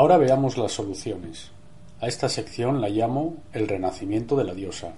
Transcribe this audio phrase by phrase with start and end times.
[0.00, 1.50] Ahora veamos las soluciones.
[2.00, 4.94] A esta sección la llamo El renacimiento de la diosa.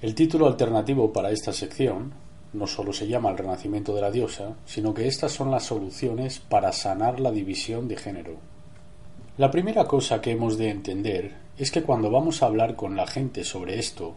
[0.00, 2.12] El título alternativo para esta sección
[2.52, 6.38] no solo se llama El renacimiento de la diosa, sino que estas son las soluciones
[6.38, 8.36] para sanar la división de género.
[9.36, 13.08] La primera cosa que hemos de entender es que cuando vamos a hablar con la
[13.08, 14.14] gente sobre esto,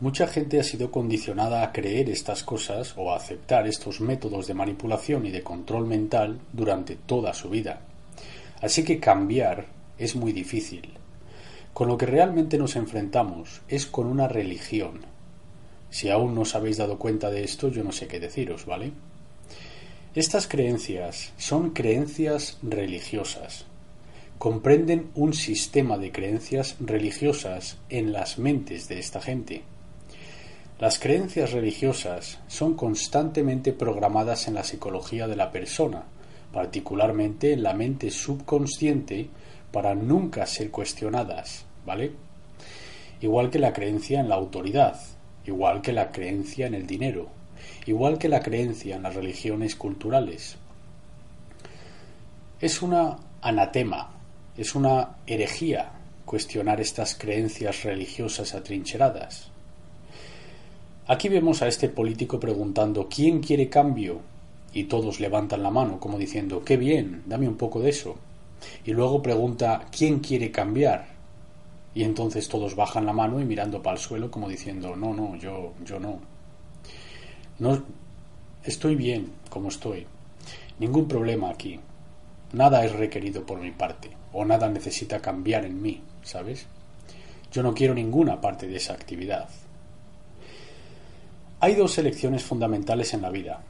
[0.00, 4.54] mucha gente ha sido condicionada a creer estas cosas o a aceptar estos métodos de
[4.54, 7.82] manipulación y de control mental durante toda su vida.
[8.62, 9.66] Así que cambiar
[9.98, 10.94] es muy difícil.
[11.74, 15.00] Con lo que realmente nos enfrentamos es con una religión.
[15.90, 18.92] Si aún no os habéis dado cuenta de esto, yo no sé qué deciros, ¿vale?
[20.14, 23.66] Estas creencias son creencias religiosas.
[24.38, 29.62] Comprenden un sistema de creencias religiosas en las mentes de esta gente.
[30.78, 36.04] Las creencias religiosas son constantemente programadas en la psicología de la persona,
[36.52, 39.28] particularmente en la mente subconsciente,
[39.72, 42.12] para nunca ser cuestionadas, ¿vale?
[43.20, 45.00] Igual que la creencia en la autoridad,
[45.46, 47.28] igual que la creencia en el dinero,
[47.86, 50.56] igual que la creencia en las religiones culturales.
[52.60, 54.10] Es una anatema,
[54.56, 55.92] es una herejía
[56.24, 59.50] cuestionar estas creencias religiosas atrincheradas.
[61.06, 64.20] Aquí vemos a este político preguntando ¿quién quiere cambio?
[64.72, 68.16] Y todos levantan la mano, como diciendo, qué bien, dame un poco de eso.
[68.84, 71.06] Y luego pregunta, ¿quién quiere cambiar?
[71.94, 75.36] Y entonces todos bajan la mano y mirando para el suelo, como diciendo, no, no,
[75.36, 76.20] yo, yo no.
[77.58, 77.82] No,
[78.64, 80.06] estoy bien como estoy.
[80.78, 81.78] Ningún problema aquí.
[82.52, 86.66] Nada es requerido por mi parte, o nada necesita cambiar en mí, ¿sabes?
[87.50, 89.48] Yo no quiero ninguna parte de esa actividad.
[91.60, 93.62] Hay dos elecciones fundamentales en la vida,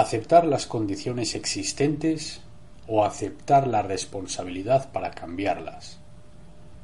[0.00, 2.40] aceptar las condiciones existentes
[2.86, 5.98] o aceptar la responsabilidad para cambiarlas.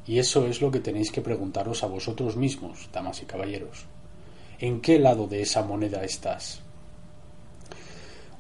[0.05, 3.87] Y eso es lo que tenéis que preguntaros a vosotros mismos, damas y caballeros.
[4.59, 6.61] ¿En qué lado de esa moneda estás?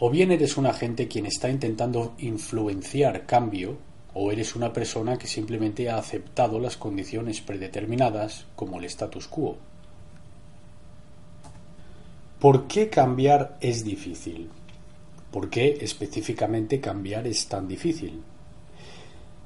[0.00, 3.78] O bien eres un agente quien está intentando influenciar cambio,
[4.12, 9.56] o eres una persona que simplemente ha aceptado las condiciones predeterminadas como el status quo.
[12.40, 14.50] ¿Por qué cambiar es difícil?
[15.34, 18.22] ¿Por qué específicamente cambiar es tan difícil?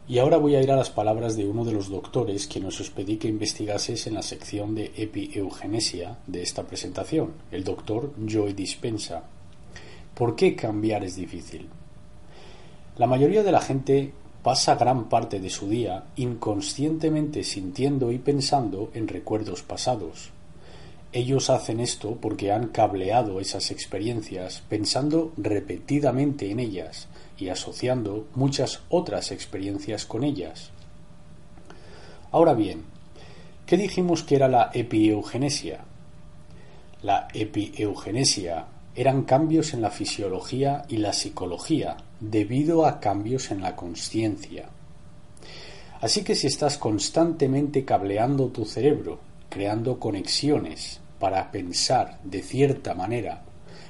[0.07, 2.79] Y ahora voy a ir a las palabras de uno de los doctores que nos
[2.79, 8.53] os pedí que investigases en la sección de epieugenesia de esta presentación, el doctor Joy
[8.53, 9.23] Dispensa.
[10.15, 11.67] ¿Por qué cambiar es difícil?
[12.99, 14.13] La mayoría de la gente
[14.43, 20.33] pasa gran parte de su día inconscientemente sintiendo y pensando en recuerdos pasados,
[21.13, 27.09] ellos hacen esto porque han cableado esas experiencias pensando repetidamente en ellas
[27.39, 30.71] y asociando muchas otras experiencias con ellas.
[32.31, 32.83] Ahora bien,
[33.65, 35.81] ¿qué dijimos que era la epieugenesia?
[37.03, 43.77] La epieugenesia eran cambios en la fisiología y la psicología debido a cambios en la
[43.77, 44.69] conciencia.
[46.01, 53.43] Así que si estás constantemente cableando tu cerebro creando conexiones para pensar de cierta manera,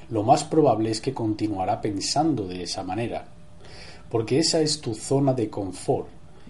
[0.09, 3.25] lo más probable es que continuará pensando de esa manera,
[4.09, 6.07] porque esa es tu zona de confort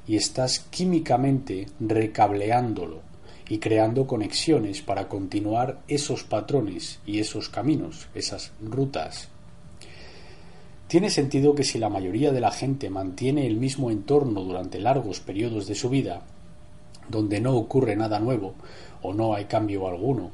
[0.08, 3.02] y estás químicamente recableándolo
[3.50, 9.28] y creando conexiones para continuar esos patrones y esos caminos, esas rutas.
[10.88, 15.20] Tiene sentido que si la mayoría de la gente mantiene el mismo entorno durante largos
[15.20, 16.22] periodos de su vida,
[17.10, 18.54] donde no ocurre nada nuevo
[19.02, 20.32] o no hay cambio alguno,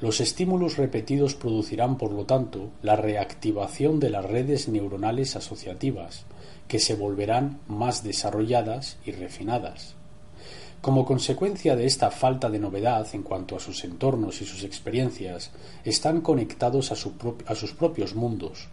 [0.00, 6.24] los estímulos repetidos producirán, por lo tanto, la reactivación de las redes neuronales asociativas,
[6.68, 9.94] que se volverán más desarrolladas y refinadas.
[10.80, 15.52] Como consecuencia de esta falta de novedad en cuanto a sus entornos y sus experiencias,
[15.84, 16.96] están conectados a,
[17.46, 18.68] a sus propios mundos.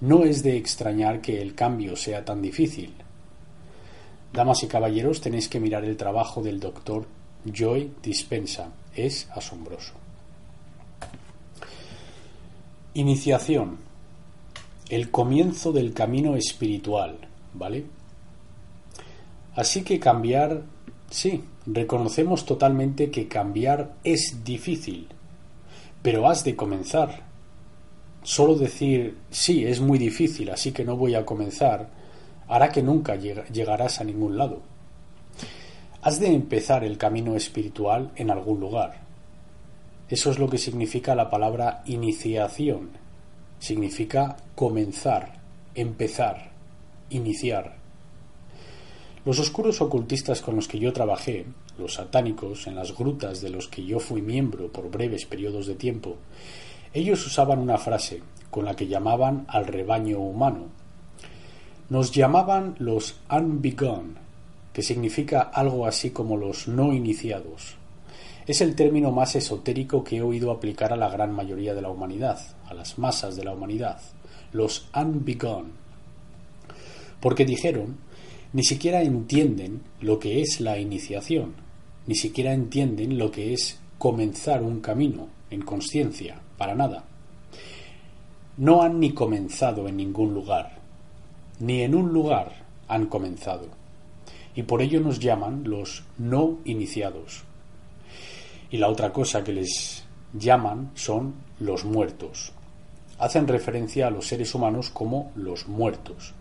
[0.00, 2.94] No es de extrañar que el cambio sea tan difícil,
[4.32, 7.06] Damas y caballeros, tenéis que mirar el trabajo del doctor
[7.52, 8.72] Joy Dispensa.
[8.94, 9.92] Es asombroso.
[12.94, 13.78] Iniciación.
[14.88, 17.18] el comienzo del camino espiritual,
[17.52, 17.84] ¿vale?
[19.54, 20.62] Así que cambiar,
[21.10, 25.08] sí, reconocemos totalmente que cambiar es difícil,
[26.00, 27.22] pero has de comenzar.
[28.22, 31.88] Solo decir, sí, es muy difícil, así que no voy a comenzar,
[32.48, 34.62] hará que nunca llegarás a ningún lado.
[36.00, 39.00] Has de empezar el camino espiritual en algún lugar.
[40.08, 42.90] Eso es lo que significa la palabra iniciación.
[43.58, 45.40] Significa comenzar,
[45.74, 46.52] empezar,
[47.10, 47.76] iniciar.
[49.24, 51.46] Los oscuros ocultistas con los que yo trabajé,
[51.78, 55.74] los satánicos, en las grutas de los que yo fui miembro por breves periodos de
[55.74, 56.16] tiempo,
[56.94, 60.66] ellos usaban una frase con la que llamaban al rebaño humano.
[61.90, 64.27] Nos llamaban los unbegun,
[64.78, 67.74] que significa algo así como los no iniciados.
[68.46, 71.88] Es el término más esotérico que he oído aplicar a la gran mayoría de la
[71.88, 74.00] humanidad, a las masas de la humanidad,
[74.52, 75.72] los unbegun.
[77.18, 77.96] Porque dijeron
[78.52, 81.54] ni siquiera entienden lo que es la iniciación,
[82.06, 87.02] ni siquiera entienden lo que es comenzar un camino en conciencia, para nada.
[88.56, 90.78] No han ni comenzado en ningún lugar,
[91.58, 93.77] ni en un lugar han comenzado,
[94.58, 97.44] y por ello nos llaman los no iniciados.
[98.72, 100.02] Y la otra cosa que les
[100.32, 102.50] llaman son los muertos.
[103.20, 106.34] Hacen referencia a los seres humanos como los muertos,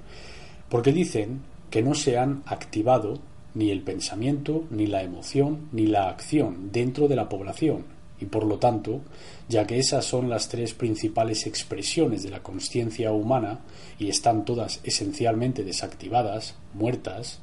[0.67, 3.19] porque dicen que no se han activado
[3.53, 7.85] ni el pensamiento, ni la emoción, ni la acción dentro de la población,
[8.19, 9.01] y por lo tanto,
[9.47, 13.59] ya que esas son las tres principales expresiones de la conciencia humana
[13.99, 17.41] y están todas esencialmente desactivadas, muertas,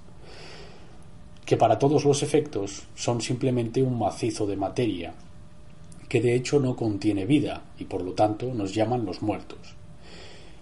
[1.45, 5.15] que para todos los efectos son simplemente un macizo de materia,
[6.09, 9.75] que de hecho no contiene vida y por lo tanto nos llaman los muertos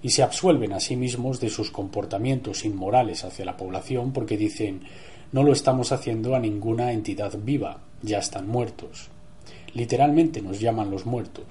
[0.02, 4.82] y se absuelven a sí mismos de sus comportamientos inmorales hacia la población porque dicen
[5.30, 9.08] no lo estamos haciendo a ninguna entidad viva, ya están muertos.
[9.72, 11.46] Literalmente nos llaman los muertos.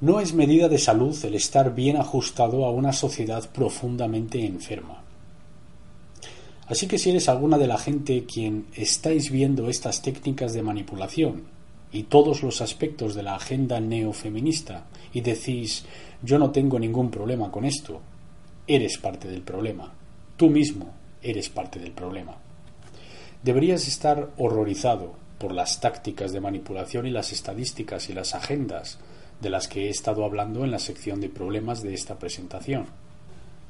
[0.00, 4.97] No es medida de salud el estar bien ajustado a una sociedad profundamente enferma.
[6.68, 11.44] Así que si eres alguna de la gente quien estáis viendo estas técnicas de manipulación
[11.90, 15.86] y todos los aspectos de la agenda neofeminista y decís
[16.22, 18.00] yo no tengo ningún problema con esto,
[18.66, 19.92] eres parte del problema.
[20.36, 20.92] Tú mismo
[21.22, 22.36] eres parte del problema.
[23.42, 28.98] Deberías estar horrorizado por las tácticas de manipulación y las estadísticas y las agendas
[29.40, 32.86] de las que he estado hablando en la sección de problemas de esta presentación.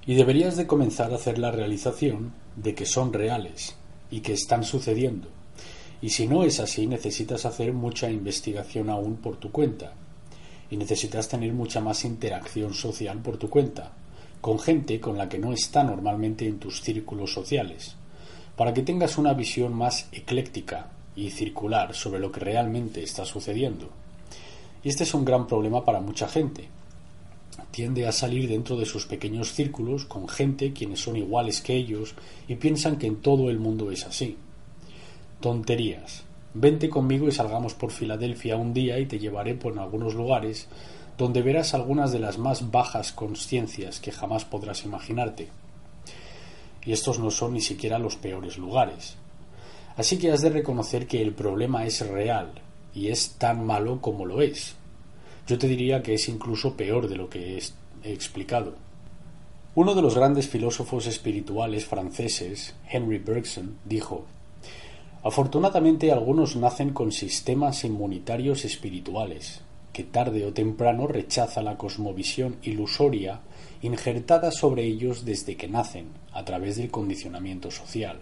[0.09, 3.77] Y deberías de comenzar a hacer la realización de que son reales
[4.11, 5.29] y que están sucediendo.
[6.01, 9.93] Y si no es así, necesitas hacer mucha investigación aún por tu cuenta
[10.71, 13.93] y necesitas tener mucha más interacción social por tu cuenta,
[14.41, 17.95] con gente con la que no está normalmente en tus círculos sociales,
[18.57, 23.91] para que tengas una visión más ecléctica y circular sobre lo que realmente está sucediendo.
[24.83, 26.78] Y este es un gran problema para mucha gente.
[27.79, 32.17] Tiende a salir dentro de sus pequeños círculos con gente quienes son iguales que ellos
[32.49, 34.37] y piensan que en todo el mundo es así.
[35.39, 36.25] Tonterías.
[36.55, 40.67] Vente conmigo y salgamos por Filadelfia un día y te llevaré por algunos lugares
[41.17, 45.47] donde verás algunas de las más bajas conciencias que jamás podrás imaginarte.
[46.85, 49.15] Y estos no son ni siquiera los peores lugares.
[49.97, 52.55] Así que has de reconocer que el problema es real
[52.93, 54.75] y es tan malo como lo es.
[55.49, 57.57] Yo te diría que es incluso peor de lo que
[58.05, 58.75] he explicado.
[59.75, 64.27] Uno de los grandes filósofos espirituales franceses, Henry Bergson, dijo
[65.25, 69.63] Afortunadamente algunos nacen con sistemas inmunitarios espirituales,
[69.95, 73.41] que tarde o temprano rechaza la cosmovisión ilusoria
[73.81, 78.21] injertada sobre ellos desde que nacen, a través del condicionamiento social.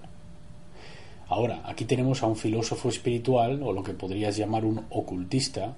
[1.26, 5.74] Ahora, aquí tenemos a un filósofo espiritual, o lo que podrías llamar un ocultista,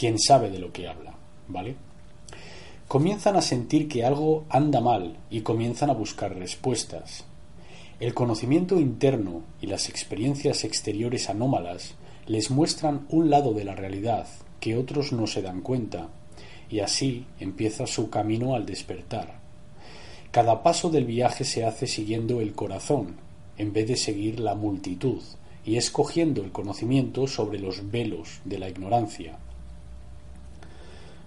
[0.00, 1.12] quien sabe de lo que habla,
[1.46, 1.76] ¿vale?
[2.88, 7.24] Comienzan a sentir que algo anda mal y comienzan a buscar respuestas,
[7.98, 14.26] el conocimiento interno y las experiencias exteriores anómalas les muestran un lado de la realidad
[14.58, 16.08] que otros no se dan cuenta,
[16.70, 19.34] y así empieza su camino al despertar.
[20.30, 23.16] Cada paso del viaje se hace siguiendo el corazón,
[23.58, 25.20] en vez de seguir la multitud,
[25.66, 29.36] y escogiendo el conocimiento sobre los velos de la ignorancia.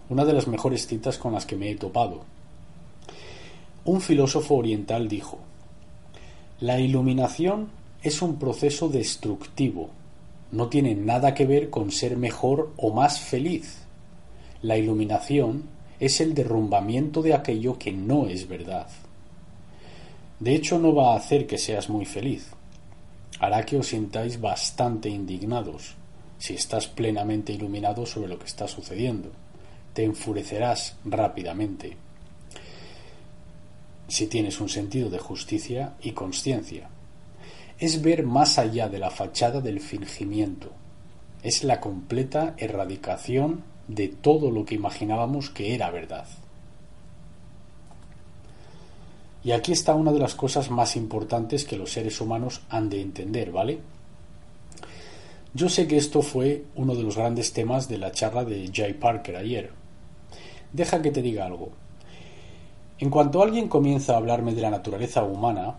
[0.09, 2.23] Una de las mejores citas con las que me he topado.
[3.85, 5.39] Un filósofo oriental dijo
[6.63, 7.67] la iluminación
[8.03, 9.89] es un proceso destructivo.
[10.53, 13.79] No tiene nada que ver con ser mejor o más feliz.
[14.61, 15.63] La iluminación
[15.99, 18.87] es el derrumbamiento de aquello que no es verdad.
[20.39, 22.51] De hecho, no va a hacer que seas muy feliz.
[23.41, 25.95] Hará que os sintáis bastante indignados
[26.37, 29.31] si estás plenamente iluminado sobre lo que está sucediendo.
[29.93, 31.97] Te enfurecerás rápidamente
[34.07, 36.89] si tienes un sentido de justicia y conciencia.
[37.79, 40.71] Es ver más allá de la fachada del fingimiento.
[41.41, 46.27] Es la completa erradicación de todo lo que imaginábamos que era verdad.
[49.43, 53.01] Y aquí está una de las cosas más importantes que los seres humanos han de
[53.01, 53.79] entender, ¿vale?
[55.53, 58.93] Yo sé que esto fue uno de los grandes temas de la charla de Jay
[58.93, 59.82] Parker ayer.
[60.73, 61.69] Deja que te diga algo.
[62.99, 65.75] En cuanto alguien comienza a hablarme de la naturaleza humana,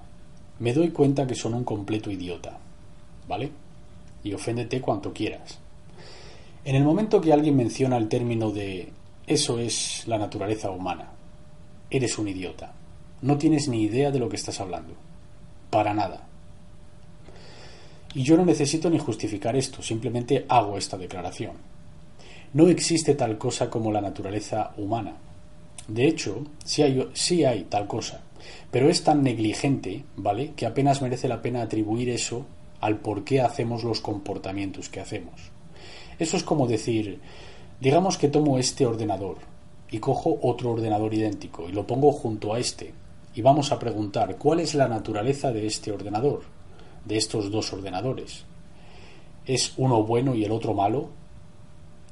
[0.61, 2.59] me doy cuenta que son un completo idiota,
[3.29, 3.51] ¿vale?
[4.23, 5.59] Y oféndete cuanto quieras.
[6.65, 8.93] En el momento que alguien menciona el término de
[9.27, 11.11] eso es la naturaleza humana,
[11.91, 12.73] eres un idiota.
[13.23, 14.95] No tienes ni idea de lo que estás hablando.
[15.71, 16.27] Para nada.
[18.15, 21.74] Y yo no necesito ni justificar esto, simplemente hago esta declaración.
[22.55, 25.17] No existe tal cosa como la naturaleza humana.
[25.89, 28.23] De hecho, sí hay, tal cosa,
[28.71, 32.47] pero es tan negligente, ¿vale?, que apenas merece la pena atribuir eso
[32.81, 35.51] al por qué hacemos los comportamientos que hacemos.
[36.21, 37.19] Eso es como decir,
[37.81, 39.39] digamos que tomo este ordenador
[39.91, 42.95] y cojo otro ordenador idéntico y lo pongo junto a este
[43.35, 46.43] y vamos a preguntar cuál es la naturaleza de este ordenador,
[47.05, 48.45] de estos dos ordenadores.
[49.45, 51.24] ¿Es uno bueno y el otro malo?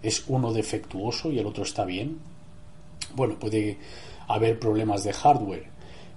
[0.03, 2.19] ¿Es uno defectuoso y el otro está bien?
[3.15, 3.79] Bueno, puede
[4.29, 5.67] haber problemas de hardware,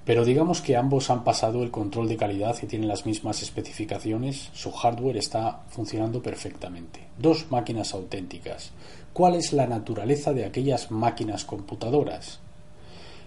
[0.06, 4.50] pero digamos que ambos han pasado el control de calidad y tienen las mismas especificaciones,
[4.54, 7.08] su hardware está funcionando perfectamente.
[7.18, 8.72] Dos máquinas auténticas.
[9.14, 12.40] ¿Cuál es la naturaleza de aquellas máquinas computadoras?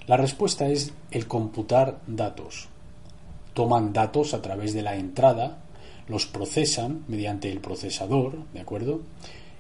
[0.07, 2.69] La respuesta es el computar datos.
[3.55, 5.59] Toman datos a través de la entrada,
[6.07, 9.01] los procesan mediante el procesador, ¿de acuerdo?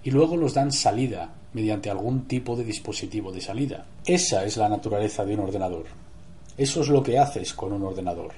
[0.08, 3.84] Y luego los dan salida mediante algún tipo de dispositivo de salida.
[4.06, 5.84] Esa es la naturaleza de un ordenador.
[6.56, 8.32] Eso es lo que haces con un ordenador.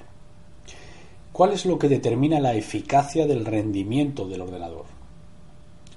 [1.31, 4.83] ¿Cuál es lo que determina la eficacia del rendimiento del ordenador?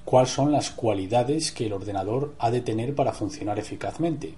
[0.04, 4.32] ¿Cuáles son las cualidades que el ordenador ha de tener para funcionar eficazmente?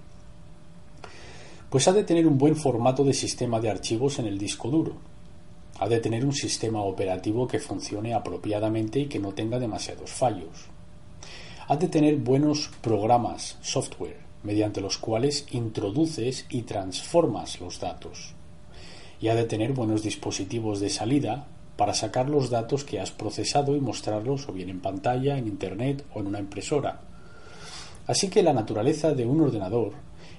[1.69, 4.93] Pues ha de tener un buen formato de sistema de archivos en el disco duro.
[5.77, 10.75] Ha de tener un sistema operativo que funcione apropiadamente y que no tenga demasiados fallos.
[11.69, 18.33] Ha de tener buenos programas, software, mediante los cuales introduces y transformas los datos.
[19.19, 21.45] Y ha de tener buenos dispositivos de salida
[21.75, 26.05] para sacar los datos que has procesado y mostrarlos o bien en pantalla, en Internet
[26.13, 27.01] o en una impresora.
[28.07, 29.91] Así que la naturaleza de un ordenador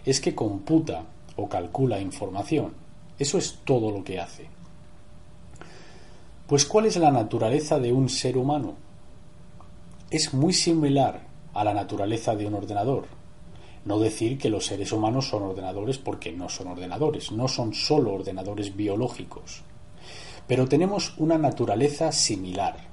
[0.07, 1.05] es que computa
[1.37, 2.73] o calcula información.
[3.19, 4.47] Eso es todo lo que hace.
[6.47, 8.88] Pues ¿cuál es la naturaleza de un ser humano?
[10.11, 13.05] Es muy similar a la naturaleza de un ordenador.
[13.85, 18.15] No decir que los seres humanos son ordenadores porque no son ordenadores, no son solo
[18.15, 19.63] ordenadores biológicos.
[20.47, 22.89] Pero tenemos una naturaleza similar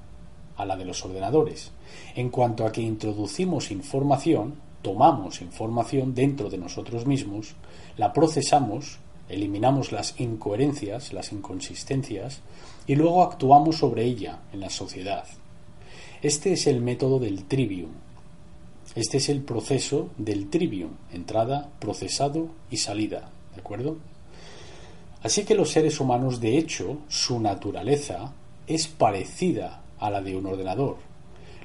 [0.58, 1.72] a la de los ordenadores,
[2.14, 7.54] en cuanto a que introducimos información, tomamos información dentro de nosotros mismos
[7.96, 8.98] la procesamos,
[9.30, 12.40] eliminamos las incoherencias, las inconsistencias,
[12.86, 15.24] y luego actuamos sobre ella en la sociedad.
[16.26, 17.92] Este es el método del trivium.
[18.96, 23.98] Este es el proceso del trivium, entrada, procesado y salida, ¿de acuerdo?
[25.22, 28.32] Así que los seres humanos, de hecho, su naturaleza
[28.66, 30.96] es parecida a la de un ordenador.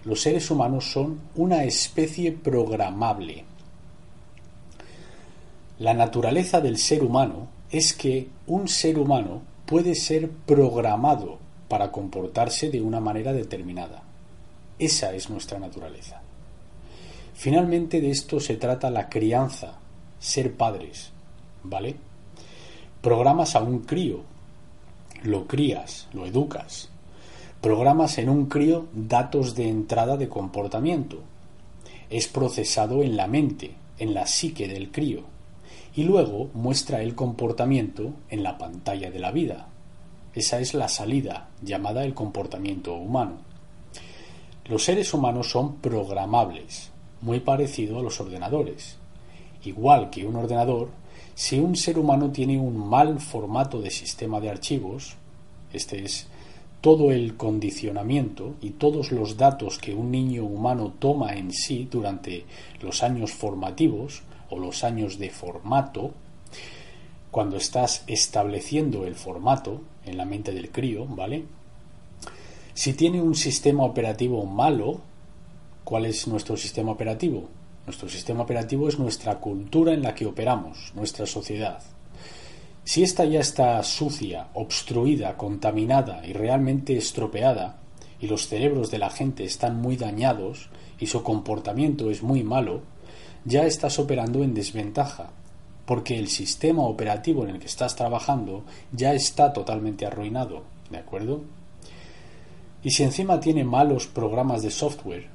[0.05, 3.45] Los seres humanos son una especie programable.
[5.79, 12.69] La naturaleza del ser humano es que un ser humano puede ser programado para comportarse
[12.69, 14.03] de una manera determinada.
[14.81, 16.23] Esa es nuestra naturaleza.
[17.35, 19.77] Finalmente de esto se trata la crianza,
[20.17, 21.11] ser padres,
[21.61, 21.97] ¿vale?
[22.99, 24.23] Programas a un crío,
[25.21, 26.89] lo crías, lo educas.
[27.61, 31.21] Programas en un crío datos de entrada de comportamiento.
[32.09, 35.25] Es procesado en la mente, en la psique del crío
[35.95, 39.67] y luego muestra el comportamiento en la pantalla de la vida.
[40.33, 43.50] Esa es la salida, llamada el comportamiento humano.
[44.65, 46.91] Los seres humanos son programables,
[47.21, 48.97] muy parecido a los ordenadores.
[49.63, 50.89] Igual que un ordenador,
[51.35, 55.15] si un ser humano tiene un mal formato de sistema de archivos,
[55.73, 56.27] este es
[56.81, 62.45] todo el condicionamiento y todos los datos que un niño humano toma en sí durante
[62.81, 66.11] los años formativos, o los años de formato,
[67.31, 71.45] cuando estás estableciendo el formato en la mente del crío, ¿vale?
[72.73, 75.01] Si tiene un sistema operativo malo,
[75.83, 77.49] ¿cuál es nuestro sistema operativo?
[77.85, 81.81] Nuestro sistema operativo es nuestra cultura en la que operamos, nuestra sociedad.
[82.83, 87.77] Si esta ya está sucia, obstruida, contaminada y realmente estropeada,
[88.21, 92.83] y los cerebros de la gente están muy dañados y su comportamiento es muy malo,
[93.43, 95.31] ya estás operando en desventaja,
[95.85, 101.41] porque el sistema operativo en el que estás trabajando ya está totalmente arruinado, ¿de acuerdo?
[102.83, 105.27] Y si encima tiene malos programas de software,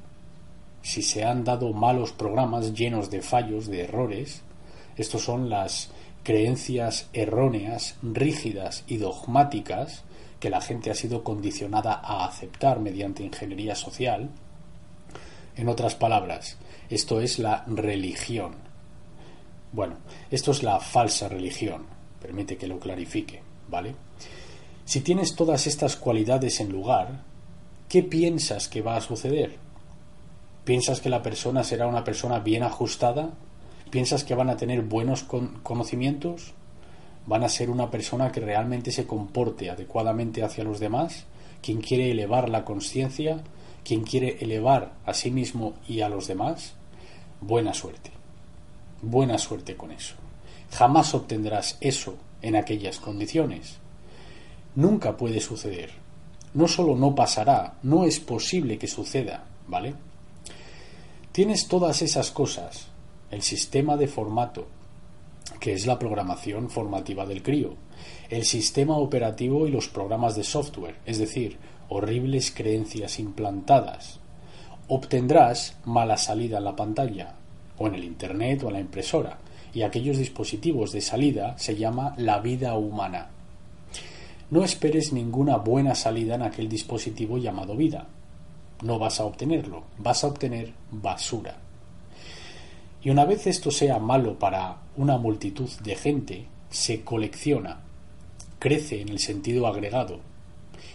[0.81, 4.41] si se han dado malos programas llenos de fallos, de errores,
[4.97, 5.89] estos son las
[6.23, 10.03] creencias erróneas, rígidas y dogmáticas
[10.39, 14.29] que la gente ha sido condicionada a aceptar mediante ingeniería social.
[15.55, 16.57] En otras palabras,
[16.89, 18.55] esto es la religión.
[19.71, 19.95] Bueno,
[20.29, 21.85] esto es la falsa religión.
[22.21, 23.95] Permite que lo clarifique, ¿vale?
[24.85, 27.26] Si tienes todas estas cualidades en lugar,
[27.89, 29.55] ¿qué piensas que va a suceder?
[30.63, 33.31] ¿Piensas que la persona será una persona bien ajustada,
[33.89, 36.53] ¿Piensas que van a tener buenos conocimientos?
[37.25, 41.25] ¿Van a ser una persona que realmente se comporte adecuadamente hacia los demás?
[41.61, 43.41] ¿Quien quiere elevar la conciencia?
[43.85, 46.73] ¿Quien quiere elevar a sí mismo y a los demás?
[47.39, 48.11] Buena suerte.
[49.01, 50.15] Buena suerte con eso.
[50.71, 53.77] Jamás obtendrás eso en aquellas condiciones.
[54.75, 55.91] Nunca puede suceder.
[56.57, 59.93] No solo no pasará, no es posible que suceda, ¿vale?
[61.31, 62.87] Tienes todas esas cosas,
[63.29, 64.65] el sistema de formato,
[65.59, 67.75] que es la programación formativa del crío,
[68.31, 71.59] el sistema operativo y los programas de software, es decir,
[71.89, 74.19] horribles creencias implantadas.
[74.87, 77.35] Obtendrás mala salida en la pantalla,
[77.77, 79.37] o en el Internet o en la impresora,
[79.75, 83.36] y aquellos dispositivos de salida se llama la vida humana.
[84.49, 88.07] No esperes ninguna buena salida en aquel dispositivo llamado vida.
[88.81, 91.57] No vas a obtenerlo, vas a obtener basura.
[93.03, 97.81] Y una vez esto sea malo para una multitud de gente, se colecciona,
[98.59, 100.19] crece en el sentido agregado,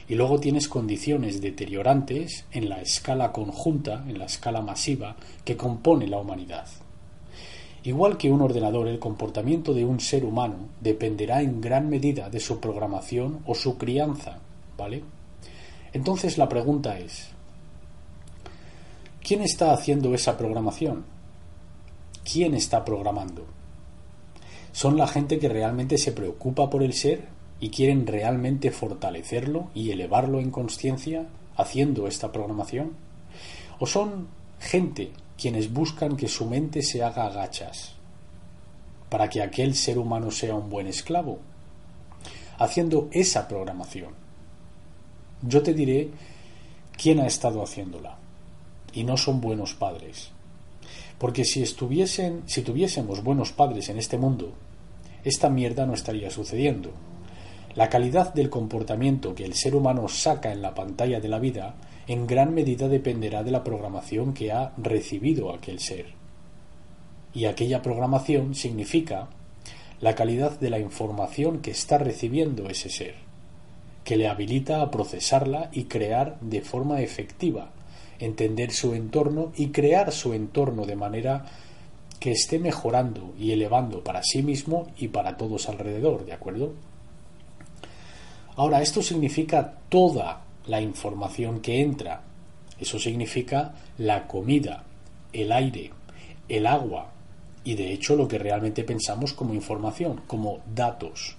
[0.09, 6.07] y luego tienes condiciones deteriorantes en la escala conjunta, en la escala masiva que compone
[6.07, 6.67] la humanidad.
[7.85, 12.39] Igual que un ordenador, el comportamiento de un ser humano dependerá en gran medida de
[12.39, 14.39] su programación o su crianza,
[14.79, 15.03] ¿vale?
[15.93, 17.29] Entonces la pregunta es,
[19.21, 21.05] ¿quién está haciendo esa programación?
[22.25, 23.47] ¿Quién está programando?
[24.71, 27.27] ¿Son la gente que realmente se preocupa por el ser
[27.59, 32.93] y quieren realmente fortalecerlo y elevarlo en conciencia haciendo esta programación?
[33.81, 34.29] ¿O son
[34.61, 35.11] gente
[35.43, 37.95] quienes buscan que su mente se haga agachas
[39.11, 41.41] para que aquel ser humano sea un buen esclavo?
[42.59, 44.15] Haciendo esa programación.
[45.43, 46.11] Yo te diré
[46.97, 48.19] quién ha estado haciéndola.
[48.93, 50.31] Y no son buenos padres,
[51.19, 54.53] porque si estuviesen, si tuviésemos buenos padres en este mundo,
[55.25, 56.93] esta mierda no estaría sucediendo.
[57.75, 61.75] La calidad del comportamiento que el ser humano saca en la pantalla de la vida
[62.07, 66.07] en gran medida dependerá de la programación que ha recibido aquel ser.
[67.35, 69.29] Y aquella programación significa
[70.01, 73.15] la calidad de la información que está recibiendo ese ser,
[74.05, 77.71] que le habilita a procesarla y crear de forma efectiva
[78.25, 81.45] entender su entorno y crear su entorno de manera
[82.21, 86.73] que esté mejorando y elevando para sí mismo y para todos alrededor, ¿de acuerdo?
[88.55, 92.23] Ahora, esto significa toda la información que entra.
[92.79, 94.85] Eso significa la comida,
[95.33, 95.91] el aire,
[96.49, 97.13] el agua
[97.65, 101.37] y de hecho lo que realmente pensamos como información, como datos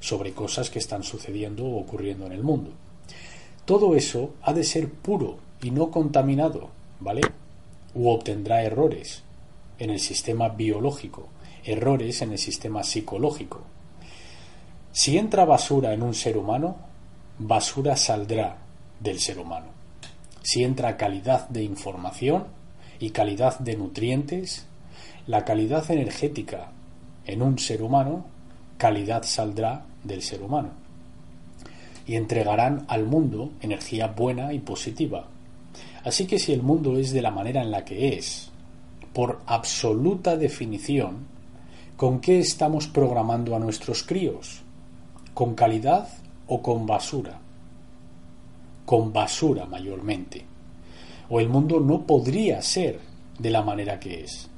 [0.00, 2.70] sobre cosas que están sucediendo o ocurriendo en el mundo.
[3.64, 6.68] Todo eso ha de ser puro, y no contaminado,
[7.00, 7.22] ¿vale?
[7.94, 9.22] U obtendrá errores
[9.78, 11.28] en el sistema biológico,
[11.64, 13.62] errores en el sistema psicológico.
[14.92, 16.76] Si entra basura en un ser humano,
[17.38, 18.58] basura saldrá
[19.00, 19.66] del ser humano.
[20.42, 22.44] Si entra calidad de información
[22.98, 24.66] y calidad de nutrientes,
[25.26, 26.72] la calidad energética
[27.26, 28.24] en un ser humano,
[28.76, 30.70] calidad saldrá del ser humano.
[32.06, 35.28] Y entregarán al mundo energía buena y positiva,
[36.04, 38.50] Así que si el mundo es de la manera en la que es,
[39.14, 41.26] por absoluta definición,
[41.96, 44.62] ¿con qué estamos programando a nuestros críos?
[45.32, 46.08] ¿Con calidad
[46.46, 47.40] o con basura?
[48.84, 50.44] Con basura mayormente.
[51.28, 53.00] O el mundo no podría ser
[53.38, 54.50] de la manera que es.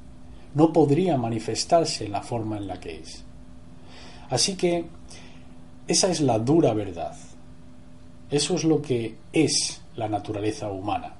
[0.53, 3.23] no podría manifestarse en la forma en la que es.
[4.29, 4.85] Así que
[5.87, 7.15] esa es la dura verdad.
[8.31, 11.13] Eso es lo que es la naturaleza humana.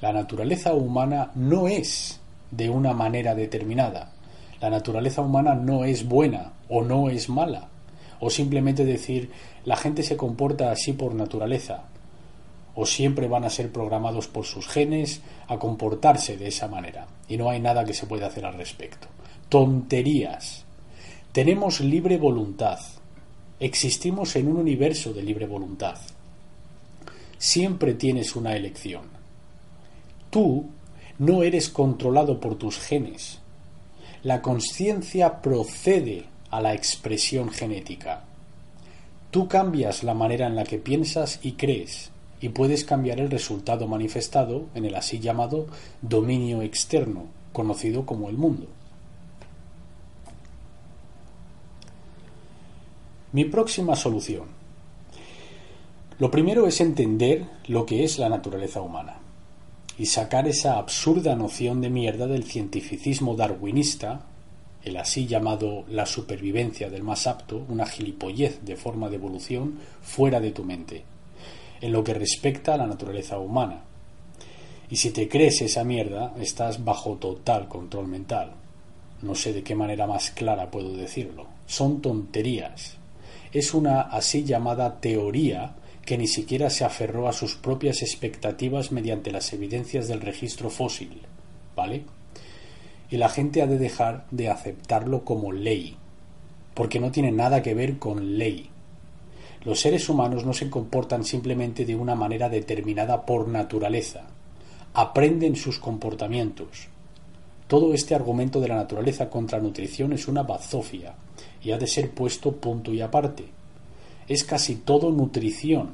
[0.00, 2.18] La naturaleza humana no es
[2.50, 4.12] de una manera determinada.
[4.60, 7.68] La naturaleza humana no es buena o no es mala.
[8.20, 9.30] O simplemente decir
[9.64, 11.84] la gente se comporta así por naturaleza.
[12.80, 17.08] O siempre van a ser programados por sus genes a comportarse de esa manera.
[17.26, 19.08] Y no hay nada que se pueda hacer al respecto.
[19.48, 20.64] Tonterías.
[21.32, 22.78] Tenemos libre voluntad.
[23.58, 25.98] Existimos en un universo de libre voluntad.
[27.36, 29.02] Siempre tienes una elección.
[30.30, 30.66] Tú
[31.18, 33.40] no eres controlado por tus genes.
[34.22, 38.22] La conciencia procede a la expresión genética.
[39.32, 43.86] Tú cambias la manera en la que piensas y crees, y puedes cambiar el resultado
[43.86, 45.66] manifestado en el así llamado
[46.02, 48.66] dominio externo, conocido como el mundo.
[53.32, 54.44] Mi próxima solución.
[56.18, 59.18] Lo primero es entender lo que es la naturaleza humana
[59.98, 64.22] y sacar esa absurda noción de mierda del cientificismo darwinista,
[64.82, 70.40] el así llamado la supervivencia del más apto, una gilipollez de forma de evolución fuera
[70.40, 71.04] de tu mente,
[71.80, 73.82] en lo que respecta a la naturaleza humana.
[74.90, 78.52] Y si te crees esa mierda, estás bajo total control mental.
[79.22, 81.46] No sé de qué manera más clara puedo decirlo.
[81.66, 82.98] Son tonterías
[83.52, 89.30] es una así llamada teoría que ni siquiera se aferró a sus propias expectativas mediante
[89.30, 91.22] las evidencias del registro fósil,
[91.76, 92.04] ¿vale?
[93.10, 95.96] Y la gente ha de dejar de aceptarlo como ley,
[96.74, 98.70] porque no tiene nada que ver con ley.
[99.68, 104.22] Los seres humanos no se comportan simplemente de una manera determinada por naturaleza,
[104.94, 106.88] aprenden sus comportamientos.
[107.66, 111.16] Todo este argumento de la naturaleza contra nutrición es una bazofia,
[111.62, 113.44] y ha de ser puesto punto y aparte.
[114.26, 115.90] Es casi todo nutrición,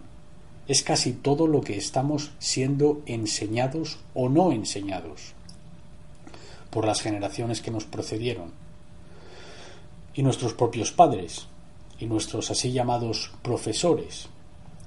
[0.68, 5.32] es casi todo lo que estamos siendo enseñados o no enseñados
[6.70, 8.52] por las generaciones que nos procedieron
[10.14, 11.48] y nuestros propios padres
[11.98, 14.28] y nuestros así llamados profesores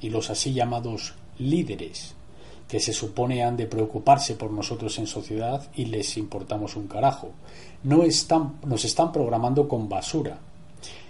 [0.02, 2.16] y los así llamados líderes
[2.68, 7.32] que se supone han de preocuparse por nosotros en sociedad y les importamos un carajo.
[7.84, 10.40] No están, nos están programando con basura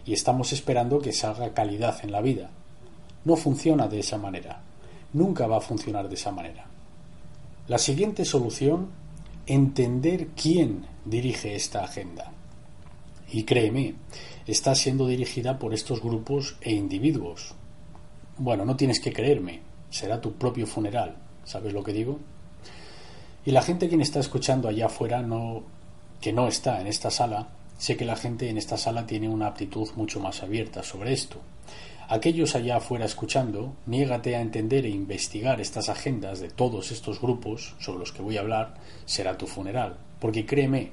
[0.05, 2.49] y estamos esperando que salga calidad en la vida.
[3.25, 4.61] No funciona de esa manera.
[5.13, 6.67] Nunca va a funcionar de esa manera.
[7.67, 8.89] La siguiente solución,
[9.47, 12.31] entender quién dirige esta agenda.
[13.31, 13.95] Y créeme,
[14.47, 17.53] está siendo dirigida por estos grupos e individuos.
[18.37, 22.19] Bueno, no tienes que creerme, será tu propio funeral, ¿sabes lo que digo?
[23.45, 25.63] Y la gente quien está escuchando allá afuera no
[26.21, 29.47] que no está en esta sala Sé que la gente en esta sala tiene una
[29.47, 31.37] aptitud mucho más abierta sobre esto.
[32.09, 37.75] Aquellos allá afuera escuchando, niégate a entender e investigar estas agendas de todos estos grupos
[37.79, 40.91] sobre los que voy a hablar, será tu funeral, porque créeme,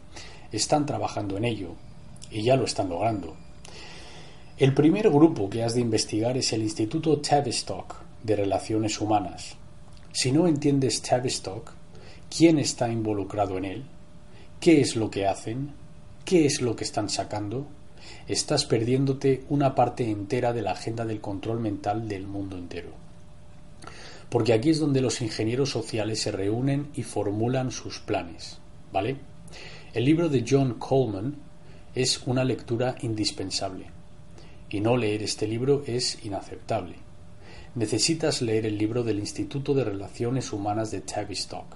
[0.52, 1.70] están trabajando en ello
[2.30, 3.36] y ya lo están logrando.
[4.56, 9.56] El primer grupo que has de investigar es el Instituto Tavistock de Relaciones Humanas.
[10.12, 11.72] Si no entiendes Tavistock,
[12.34, 13.84] quién está involucrado en él,
[14.60, 15.72] qué es lo que hacen,
[16.24, 17.66] ¿Qué es lo que están sacando?
[18.26, 22.88] Estás perdiéndote una parte entera de la agenda del control mental del mundo entero.
[24.30, 28.58] Porque aquí es donde los ingenieros sociales se reúnen y formulan sus planes,
[28.90, 29.18] ¿vale?
[29.92, 31.36] El libro de John Coleman
[31.94, 33.93] es una lectura indispensable.
[34.70, 36.96] Y no leer este libro es inaceptable.
[37.74, 41.66] Necesitas leer el libro del Instituto de Relaciones Humanas de Tavistock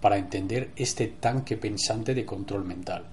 [0.00, 3.04] para entender este tanque pensante de control mental.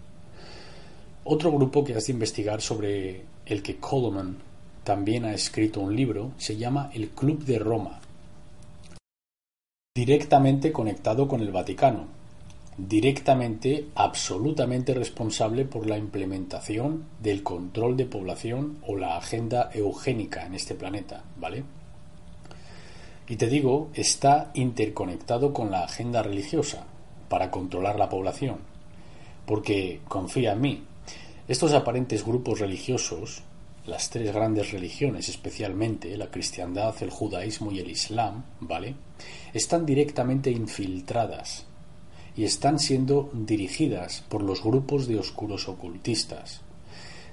[1.24, 4.38] Otro grupo que has de investigar sobre el que Coleman
[4.84, 8.00] también ha escrito un libro se llama el Club de Roma,
[9.94, 12.17] directamente conectado con el Vaticano,
[12.78, 20.54] directamente, absolutamente responsable por la implementación del control de población o la agenda eugénica en
[20.54, 21.64] este planeta, ¿vale?
[23.28, 26.86] Y te digo, está interconectado con la agenda religiosa
[27.30, 28.60] para controlar la población,
[29.46, 30.84] porque confía en mí,
[31.48, 33.42] estos aparentes grupos religiosos,
[33.86, 38.96] las tres grandes religiones especialmente, la cristiandad, el judaísmo y el islam, ¿vale?
[39.54, 41.67] Están directamente infiltradas
[42.38, 46.62] y están siendo dirigidas por los grupos de oscuros ocultistas.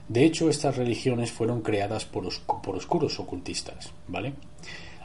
[0.09, 2.27] De hecho, estas religiones fueron creadas por,
[2.63, 4.33] por oscuros ocultistas, ¿vale?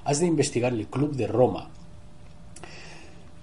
[0.06, 1.70] Has de investigar el Club de Roma.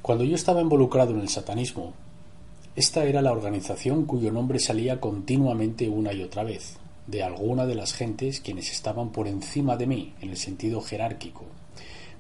[0.03, 1.93] Cuando yo estaba involucrado en el satanismo,
[2.77, 7.75] Esta era la organización cuyo nombre salía continuamente una y otra vez, de alguna de
[7.75, 11.47] las gentes quienes estaban por encima de mí en el sentido jerárquico.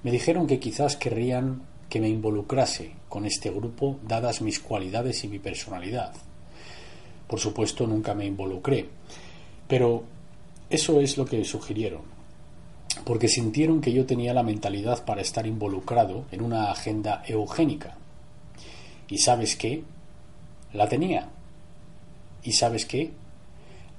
[0.03, 5.29] Me dijeron que quizás querrían que me involucrase con este grupo dadas mis cualidades y
[5.29, 6.12] mi personalidad.
[7.27, 8.88] Por supuesto nunca me involucré,
[9.68, 10.05] pero
[10.70, 12.03] eso es lo que sugirieron,
[13.05, 17.96] porque sintieron que yo tenía la mentalidad para estar involucrado en una agenda eugénica.
[19.09, 19.85] ¿Y sabes qué?
[20.72, 21.29] La tenía.
[22.42, 23.12] ¿Y sabes qué?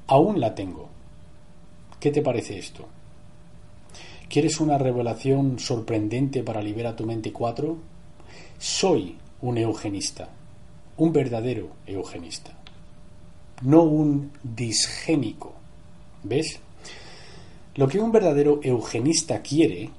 [0.07, 0.89] Aún la tengo.
[1.99, 2.87] ¿Qué te parece esto?
[4.29, 7.77] ¿Quieres una revelación sorprendente para liberar tu mente 4?
[8.57, 10.29] Soy un eugenista,
[10.97, 12.51] un verdadero eugenista,
[13.61, 15.53] no un disgénico.
[16.23, 16.59] ¿Ves?
[17.75, 19.89] Lo que un verdadero eugenista quiere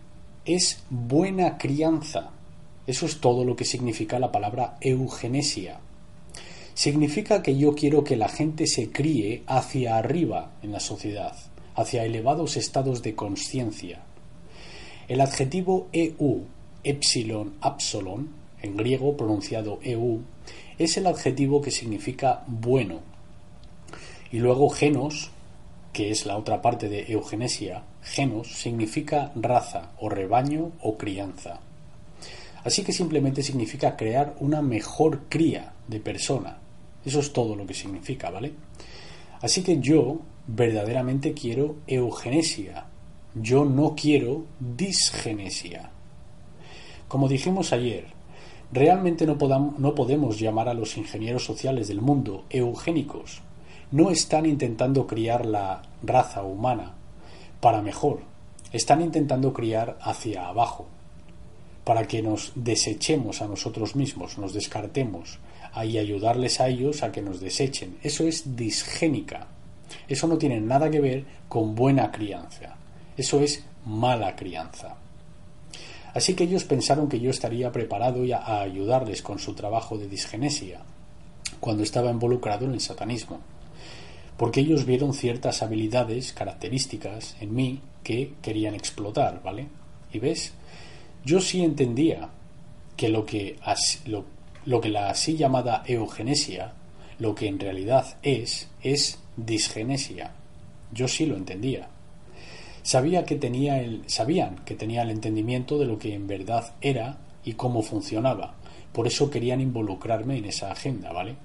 [0.45, 2.31] es buena crianza.
[2.87, 5.81] Eso es todo lo que significa la palabra eugenesia
[6.79, 11.35] significa que yo quiero que la gente se críe hacia arriba en la sociedad,
[11.75, 14.05] hacia elevados estados de conciencia.
[15.09, 16.45] El adjetivo eu,
[16.85, 18.29] epsilon, apsilon,
[18.61, 20.21] en griego pronunciado eu,
[20.79, 23.01] es el adjetivo que significa bueno.
[24.31, 25.31] Y luego genos,
[25.95, 31.61] que es la otra parte de eugenesia, genos significa raza o rebaño o crianza.
[32.63, 36.59] Así que simplemente significa crear una mejor cría de persona,
[37.07, 38.53] eso es todo lo que significa, ¿vale?
[39.41, 42.88] Así que yo verdaderamente quiero eugenesia.
[43.41, 45.91] Yo no quiero disgenesia.
[47.09, 48.07] Como dijimos ayer,
[48.73, 49.37] realmente no,
[49.79, 53.43] no podemos llamar a los ingenieros sociales del mundo eugénicos.
[53.91, 56.95] No están intentando criar la raza humana
[57.61, 58.21] para mejor.
[58.73, 60.87] Están intentando criar hacia abajo,
[61.85, 65.39] para que nos desechemos a nosotros mismos, nos descartemos,
[65.85, 67.99] y ayudarles a ellos a que nos desechen.
[68.03, 69.47] Eso es disgénica.
[70.07, 72.78] Eso no tiene nada que ver con buena crianza.
[73.19, 74.97] Eso es mala crianza.
[76.15, 80.81] Así que ellos pensaron que yo estaría preparado a ayudarles con su trabajo de disgenesia
[81.61, 83.41] cuando estaba involucrado en el satanismo,
[84.37, 89.67] porque ellos vieron ciertas habilidades, características en mí que querían explotar, ¿vale?
[90.13, 90.53] Y ves,
[91.25, 92.31] yo sí entendía
[92.97, 93.59] que lo que,
[94.07, 94.25] lo,
[94.65, 96.73] lo que la así llamada eugenesia,
[97.19, 100.33] lo que en realidad es, es disgenesia.
[100.93, 101.89] Yo sí lo entendía.
[102.83, 107.19] Sabía que tenía el, sabían que tenía el entendimiento de lo que en verdad era
[107.45, 108.55] y cómo funcionaba.
[108.93, 111.37] Por eso querían involucrarme en esa agenda, ¿vale?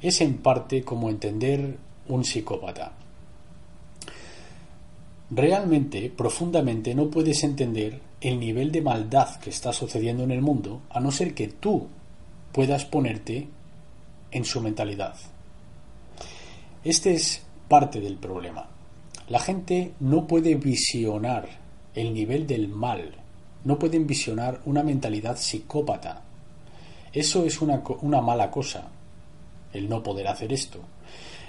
[0.00, 1.76] Es en parte como entender
[2.08, 2.92] un psicópata.
[5.30, 10.82] Realmente, profundamente, no puedes entender el nivel de maldad que está sucediendo en el mundo
[10.90, 11.86] a no ser que tú
[12.52, 13.46] puedas ponerte
[14.30, 15.14] en su mentalidad.
[16.82, 18.66] Este es parte del problema.
[19.30, 21.48] La gente no puede visionar
[21.94, 23.12] el nivel del mal,
[23.62, 26.22] no pueden visionar una mentalidad psicópata.
[27.12, 28.88] Eso es una, una mala cosa,
[29.72, 30.80] el no poder hacer esto.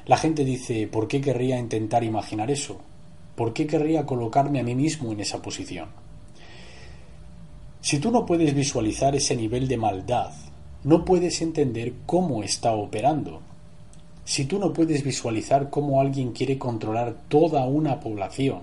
[0.06, 2.80] La gente dice, ¿por qué querría intentar imaginar eso?
[3.36, 5.90] ¿Por qué querría colocarme a mí mismo en esa posición?
[7.82, 10.34] Si tú no puedes visualizar ese nivel de maldad,
[10.84, 13.42] no puedes entender cómo está operando.
[14.24, 18.62] Si tú no puedes visualizar cómo alguien quiere controlar toda una población,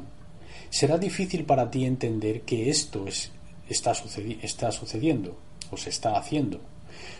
[0.70, 3.32] será difícil para ti entender que esto es,
[3.68, 3.92] está,
[4.42, 5.36] está sucediendo
[5.70, 6.60] o se está haciendo,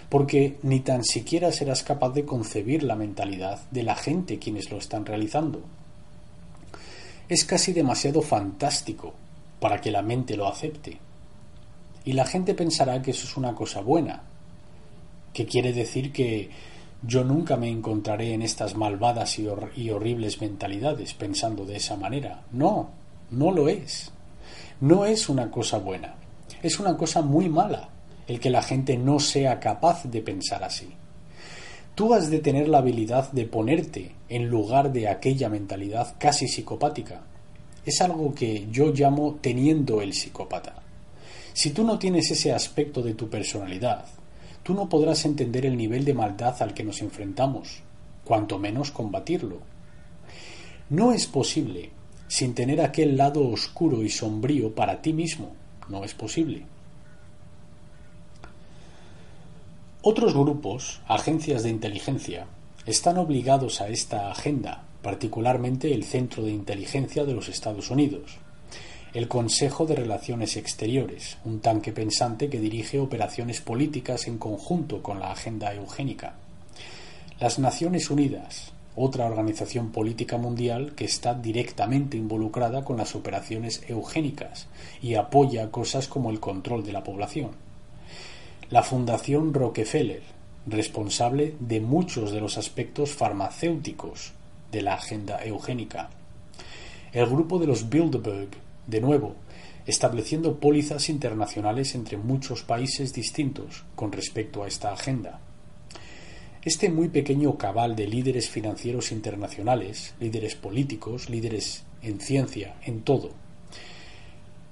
[0.08, 4.78] porque ni tan siquiera serás capaz de concebir la mentalidad de la gente quienes lo
[4.78, 5.62] están realizando.
[7.28, 9.14] Es casi demasiado fantástico
[9.60, 10.98] para que la mente lo acepte.
[12.04, 14.22] Y la gente pensará que eso es una cosa buena,
[15.34, 16.48] que quiere decir que
[17.02, 19.46] yo nunca me encontraré en estas malvadas y,
[19.90, 22.42] horribles mentalidades pensando de esa manera.
[22.52, 22.90] No,
[23.30, 24.10] no lo es.
[24.80, 26.14] No es una cosa buena.
[26.62, 27.88] Es una cosa muy mala
[28.26, 30.88] el que la gente no sea capaz de pensar así.
[31.94, 37.22] Tú has de tener la habilidad de ponerte en lugar de aquella mentalidad casi psicopática.
[37.84, 40.82] Es algo que yo llamo teniendo el psicópata.
[41.54, 44.04] Si tú no tienes ese aspecto de tu personalidad,
[44.68, 47.80] tú no podrás entender el nivel de maldad al que nos enfrentamos,
[48.22, 49.60] cuanto menos combatirlo.
[50.90, 51.88] No es posible
[52.26, 55.54] sin tener aquel lado oscuro y sombrío para ti mismo.
[55.88, 56.66] No es posible.
[60.02, 62.46] Otros grupos, agencias de inteligencia,
[62.84, 68.38] están obligados a esta agenda, particularmente el Centro de Inteligencia de los Estados Unidos
[69.14, 75.18] el Consejo de Relaciones Exteriores, un tanque pensante que dirige operaciones políticas en conjunto con
[75.18, 76.34] la agenda eugénica.
[77.40, 84.66] Las Naciones Unidas, otra organización política mundial que está directamente involucrada con las operaciones eugénicas
[85.00, 87.52] y apoya cosas como el control de la población.
[88.70, 90.22] La Fundación Rockefeller,
[90.66, 94.32] responsable de muchos de los aspectos farmacéuticos
[94.70, 96.10] de la agenda eugénica.
[97.12, 99.36] El grupo de los Bilderberg, de nuevo,
[99.86, 105.40] estableciendo pólizas internacionales entre muchos países distintos con respecto a esta agenda.
[106.62, 113.30] Este muy pequeño cabal de líderes financieros internacionales, líderes políticos, líderes en ciencia, en todo.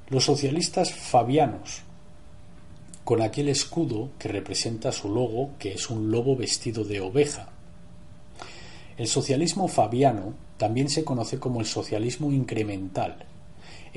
[0.09, 1.83] Los socialistas fabianos,
[3.05, 7.51] con aquel escudo que representa su logo, que es un lobo vestido de oveja.
[8.97, 13.27] El socialismo fabiano también se conoce como el socialismo incremental.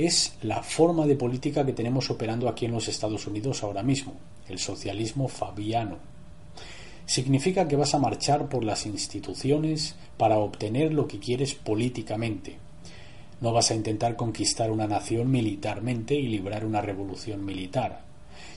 [0.02, 4.14] Es la forma de política que tenemos operando aquí en los Estados Unidos ahora mismo,
[4.48, 5.98] el socialismo fabiano
[7.06, 12.56] significa que vas a marchar por las instituciones para obtener lo que quieres políticamente.
[13.42, 18.04] No vas a intentar conquistar una nación militarmente y librar una revolución militar,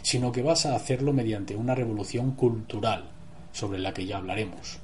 [0.02, 3.10] sino que vas a hacerlo mediante una revolución cultural,
[3.52, 4.78] sobre la que ya hablaremos.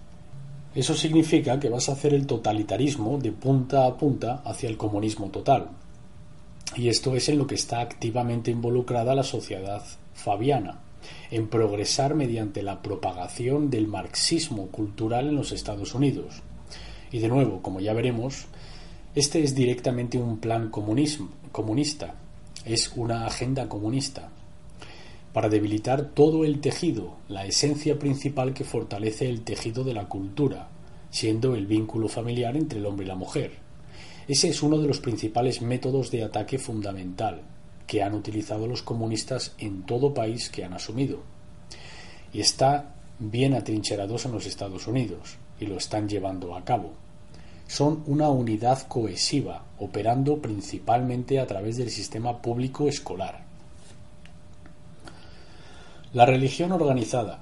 [0.75, 5.29] Eso significa que vas a hacer el totalitarismo de punta a punta hacia el comunismo
[5.29, 5.69] total.
[6.77, 9.83] Y esto es en lo que está activamente involucrada la sociedad
[10.15, 10.81] fabiana
[11.31, 16.43] en progresar mediante la propagación del marxismo cultural en los Estados Unidos.
[17.11, 18.47] Y de nuevo, como ya veremos,
[19.15, 22.15] este es directamente un plan comunista,
[22.65, 24.31] es una agenda comunista,
[25.33, 30.69] para debilitar todo el tejido, la esencia principal que fortalece el tejido de la cultura,
[31.11, 33.68] siendo el vínculo familiar entre el hombre y la mujer.
[34.29, 37.41] Ese es uno de los principales métodos de ataque fundamental,
[37.87, 41.21] que han utilizado los comunistas en todo país que han asumido.
[42.35, 46.93] Y está bien atrincherados en los Estados Unidos y lo están llevando a cabo.
[47.67, 53.45] Son una unidad cohesiva, operando principalmente a través del sistema público escolar.
[56.13, 57.41] La religión organizada.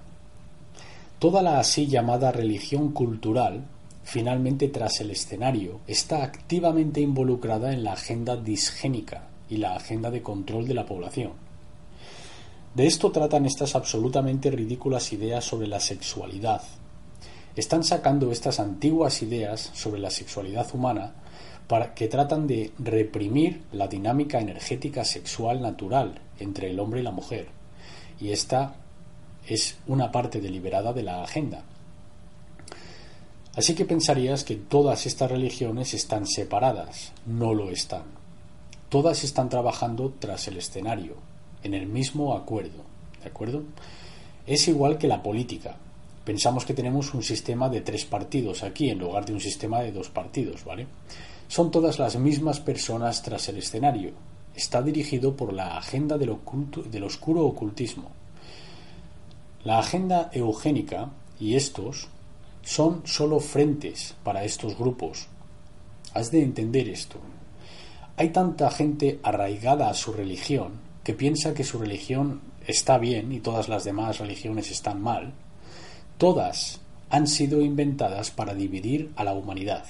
[1.19, 3.65] Toda la así llamada religión cultural,
[4.07, 10.23] finalmente tras el escenario, está activamente involucrada en la agenda disgénica y la agenda de
[10.23, 11.33] control de la población.
[12.73, 16.63] De esto tratan estas absolutamente ridículas ideas sobre la sexualidad.
[17.57, 21.15] Están sacando estas antiguas ideas sobre la sexualidad humana
[21.67, 27.11] para que tratan de reprimir la dinámica energética sexual natural entre el hombre y la
[27.11, 27.49] mujer.
[28.21, 28.77] Y esta
[29.49, 31.65] es una parte deliberada de la agenda.
[33.57, 37.13] Así que pensarías que todas estas religiones están separadas.
[37.25, 38.03] No lo están.
[38.91, 41.15] Todas están trabajando tras el escenario,
[41.63, 42.85] en el mismo acuerdo.
[43.23, 43.63] ¿De acuerdo?
[44.47, 45.75] Es igual que la política.
[46.23, 49.93] Pensamos que tenemos un sistema de tres partidos aquí en lugar de un sistema de
[49.93, 50.87] dos partidos, ¿vale?
[51.49, 54.11] Son todas las mismas personas tras el escenario.
[54.55, 56.37] Está dirigido por la agenda del,
[56.91, 58.11] del oscuro ocultismo.
[59.65, 62.09] La agenda eugénica y estos
[62.67, 65.29] son solo frentes para estos grupos.
[66.15, 67.21] Has de entender esto.
[68.17, 70.73] Hay tanta gente arraigada a su religión
[71.05, 75.33] que piensa que su religión está bien y todas las demás religiones están mal.
[76.19, 79.85] Todas han sido inventadas para dividir a la humanidad.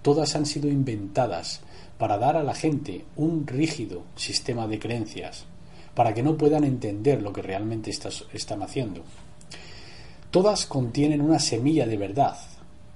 [0.00, 1.60] Todas han sido inventadas
[1.98, 5.44] para dar a la gente un rígido sistema de creencias,
[5.94, 9.02] para que no puedan entender lo que realmente están haciendo.
[10.30, 12.36] Todas contienen una semilla de verdad,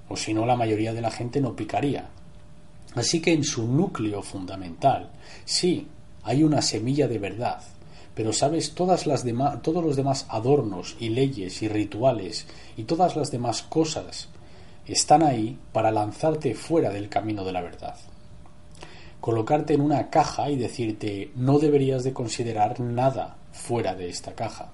[0.09, 2.09] o si no la mayoría de la gente no picaría,
[2.95, 5.11] Así que en su núcleo fundamental,
[5.45, 5.87] sí,
[6.25, 7.61] hay una semilla de verdad,
[8.15, 9.25] pero sabes, todas las
[9.63, 14.29] todos los demás adornos y leyes y rituales y todas las demás cosas
[14.87, 17.95] están ahí para lanzarte fuera del camino de la verdad.
[19.21, 24.73] Colocarte en una caja y decirte no deberías de considerar nada fuera de esta caja.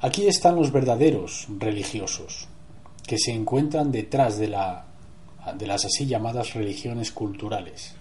[0.00, 2.46] Aquí están los verdaderos religiosos,
[3.04, 4.84] que se encuentran detrás de la
[5.58, 7.96] de las así llamadas religiones culturales.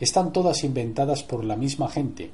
[0.00, 2.30] Están todas inventadas por la misma gente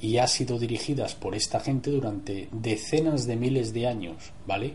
[0.00, 4.74] y ha sido dirigidas por esta gente durante decenas de miles de años, ¿vale?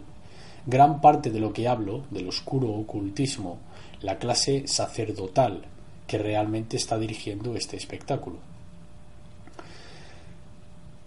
[0.66, 3.58] Gran parte de lo que hablo, del oscuro ocultismo,
[4.02, 5.66] la clase sacerdotal
[6.06, 8.47] que realmente está dirigiendo este espectáculo.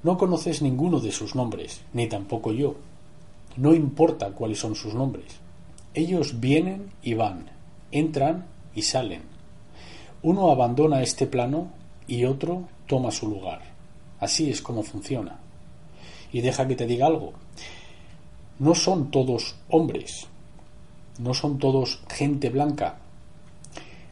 [0.03, 2.77] No conoces ninguno de sus nombres, ni tampoco yo.
[3.57, 5.41] No importa cuáles son sus nombres.
[5.93, 7.51] Ellos vienen y van,
[7.91, 9.23] entran y salen.
[10.23, 11.69] Uno abandona este plano
[12.07, 13.61] y otro toma su lugar.
[14.21, 15.41] Así es como funciona.
[16.33, 17.33] Y deja que te diga algo.
[18.59, 20.27] no son todos hombres,
[21.19, 22.99] no son todos gente blanca,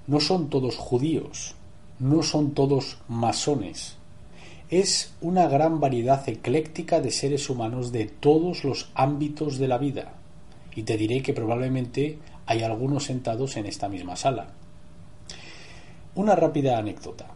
[0.06, 1.54] no son todos judíos,
[1.98, 3.97] no son todos masones.
[4.70, 10.12] Es una gran variedad ecléctica de seres humanos de todos los ámbitos de la vida.
[10.74, 14.48] Y te diré que probablemente hay algunos sentados en esta misma sala.
[16.14, 17.28] Una rápida anécdota.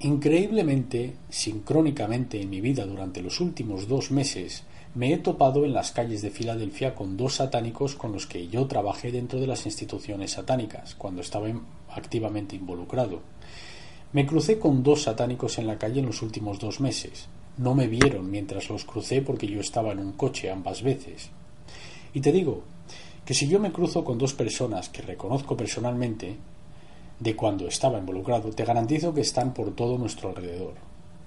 [0.00, 4.64] Increíblemente, sincrónicamente en mi vida durante los últimos dos meses,
[4.96, 8.66] me he topado en las calles de Filadelfia con dos satánicos con los que yo
[8.66, 11.48] trabajé dentro de las instituciones satánicas, cuando estaba
[11.88, 13.22] activamente involucrado.
[14.14, 17.26] Me crucé con dos satánicos en la calle en los últimos dos meses.
[17.58, 21.30] No me vieron mientras los crucé porque yo estaba en un coche ambas veces.
[22.12, 22.62] Y te digo
[23.24, 26.36] que si yo me cruzo con dos personas que reconozco personalmente,
[27.18, 30.74] de cuando estaba involucrado, te garantizo que están por todo nuestro alrededor.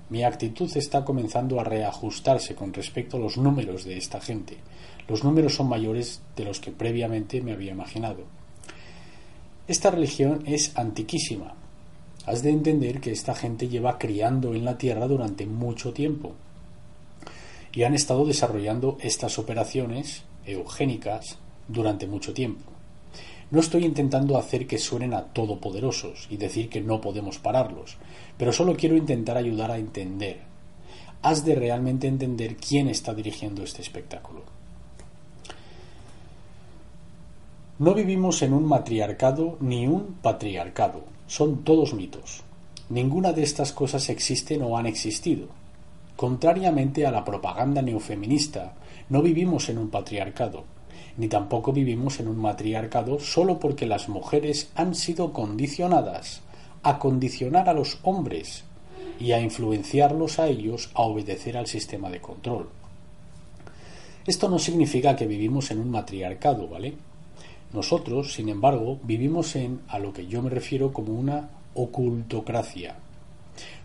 [0.10, 4.60] Mi actitud está comenzando a reajustarse con respecto a los números de esta gente.
[5.10, 8.24] Los números son mayores de los que previamente me había imaginado.
[9.68, 11.67] Esta religión es antiquísima.
[12.28, 16.34] Has de entender que esta gente lleva criando en la tierra durante mucho tiempo
[17.72, 21.38] y han estado desarrollando estas operaciones eugénicas
[21.70, 22.70] durante mucho tiempo.
[23.50, 27.96] No estoy intentando hacer que suenen a todopoderosos y decir que no podemos pararlos,
[28.38, 30.42] pero solo quiero intentar ayudar a entender.
[31.22, 34.44] Has de realmente entender quién está dirigiendo este espectáculo.
[37.80, 41.17] No vivimos en un matriarcado ni un patriarcado.
[41.28, 42.44] Son todos mitos.
[42.90, 45.48] Ninguna de estas cosas existen o han existido.
[46.16, 48.74] Contrariamente a la propaganda neofeminista,
[49.10, 50.64] no vivimos en un patriarcado,
[51.18, 56.42] ni tampoco vivimos en un matriarcado solo porque las mujeres han sido condicionadas
[56.82, 58.64] a condicionar a los hombres
[59.20, 62.70] y a influenciarlos a ellos a obedecer al sistema de control.
[64.26, 66.94] Esto no significa que vivimos en un matriarcado, ¿vale?
[67.74, 72.96] Nosotros, sin embargo, vivimos en a lo que yo me refiero como una ocultocracia,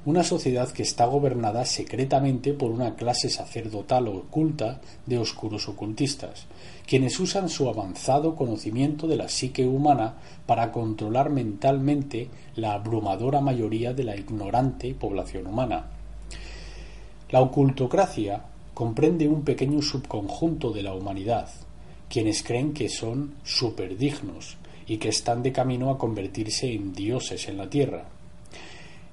[0.05, 6.47] una sociedad que está gobernada secretamente por una clase sacerdotal oculta de oscuros ocultistas,
[6.87, 10.15] quienes usan su avanzado conocimiento de la psique humana
[10.47, 15.87] para controlar mentalmente la abrumadora mayoría de la ignorante población humana.
[17.31, 21.49] La ocultocracia comprende un pequeño subconjunto de la humanidad,
[22.13, 27.57] quienes creen que son superdignos y que están de camino a convertirse en dioses en
[27.57, 28.05] la tierra.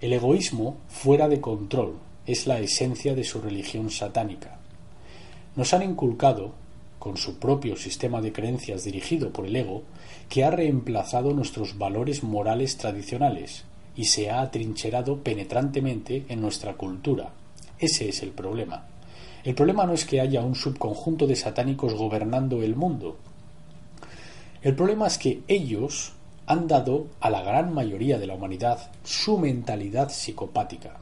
[0.01, 1.93] El egoísmo fuera de control
[2.25, 4.59] es la esencia de su religión satánica.
[5.55, 6.51] Nos han inculcado,
[6.99, 9.83] con su propio sistema de creencias dirigido por el ego,
[10.27, 13.63] que ha reemplazado nuestros valores morales tradicionales
[13.95, 17.31] y se ha atrincherado penetrantemente en nuestra cultura.
[17.79, 18.89] Ese es el problema.
[19.43, 23.17] El problema no es que haya un subconjunto de satánicos gobernando el mundo.
[24.61, 26.13] El problema es que ellos
[26.45, 30.97] han dado a la gran mayoría de la humanidad su mentalidad psicopática.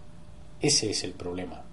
[0.62, 1.64] Ese es el problema.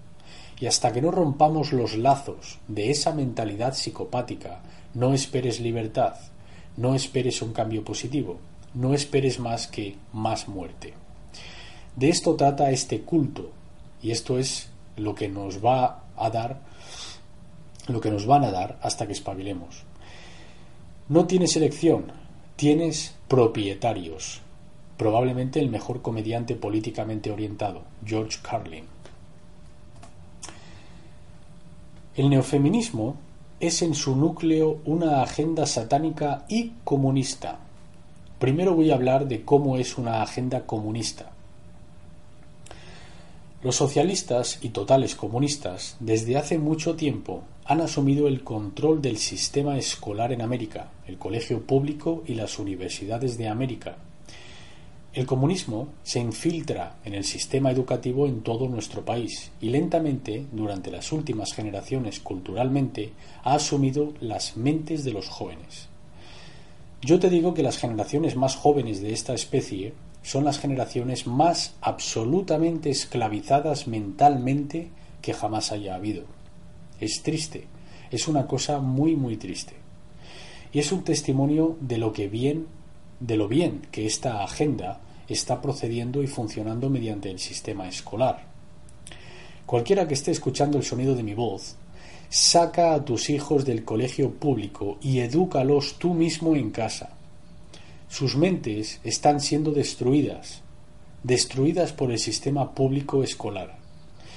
[0.60, 4.60] Y hasta que no rompamos los lazos de esa mentalidad psicopática,
[4.94, 6.14] no esperes libertad,
[6.76, 8.38] no esperes un cambio positivo,
[8.72, 10.94] no esperes más que más muerte.
[11.96, 13.50] De esto trata este culto,
[14.02, 16.60] y esto es lo que nos va a dar,
[17.88, 19.84] lo que nos van a dar hasta que espabilemos.
[21.08, 22.12] No tienes elección,
[22.56, 24.40] Tienes propietarios.
[24.96, 28.84] Probablemente el mejor comediante políticamente orientado, George Carlin.
[32.14, 33.16] El neofeminismo
[33.58, 37.58] es en su núcleo una agenda satánica y comunista.
[38.38, 41.32] Primero voy a hablar de cómo es una agenda comunista.
[43.64, 49.78] Los socialistas y totales comunistas desde hace mucho tiempo han asumido el control del sistema
[49.78, 53.96] escolar en América, el colegio público y las universidades de América.
[55.14, 60.90] El comunismo se infiltra en el sistema educativo en todo nuestro país y lentamente, durante
[60.90, 63.12] las últimas generaciones culturalmente,
[63.44, 65.88] ha asumido las mentes de los jóvenes.
[67.00, 69.94] Yo te digo que las generaciones más jóvenes de esta especie
[70.24, 74.88] son las generaciones más absolutamente esclavizadas mentalmente
[75.20, 76.24] que jamás haya habido.
[76.98, 77.66] Es triste,
[78.10, 79.74] es una cosa muy muy triste.
[80.72, 82.66] Y es un testimonio de lo que bien,
[83.20, 84.98] de lo bien que esta agenda
[85.28, 88.46] está procediendo y funcionando mediante el sistema escolar.
[89.66, 91.76] Cualquiera que esté escuchando el sonido de mi voz,
[92.30, 97.10] saca a tus hijos del colegio público y edúcalos tú mismo en casa
[98.14, 100.62] sus mentes están siendo destruidas,
[101.24, 103.76] destruidas por el sistema público escolar.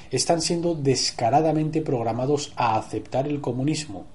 [0.10, 4.06] Están siendo descaradamente programados a aceptar el comunismo,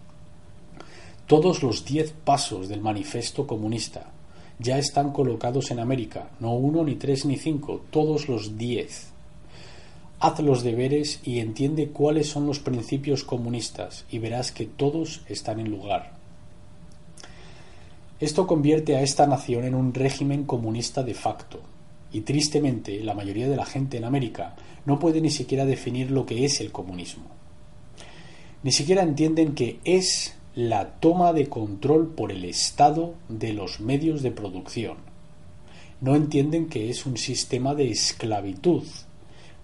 [1.28, 4.10] Todos los diez pasos del manifiesto comunista
[4.58, 9.12] ya están colocados en América, no uno, ni tres, ni cinco, todos los diez.
[10.18, 15.60] Haz los deberes y entiende cuáles son los principios comunistas y verás que todos están
[15.60, 16.21] en lugar.
[18.22, 21.58] Esto convierte a esta nación en un régimen comunista de facto,
[22.12, 24.54] y tristemente la mayoría de la gente en América
[24.86, 27.24] no puede ni siquiera definir lo que es el comunismo.
[28.62, 34.22] Ni siquiera entienden que es la toma de control por el Estado de los medios
[34.22, 34.98] de producción.
[36.00, 38.84] No entienden que es un sistema de esclavitud.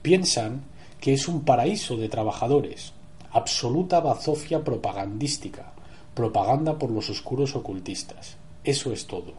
[0.03, 0.65] Piensan
[1.01, 2.93] que es un paraíso de trabajadores.
[3.31, 5.75] Absoluta bazofia propagandística.
[6.13, 8.38] Propaganda por los oscuros ocultistas.
[8.69, 9.33] Eso es todo.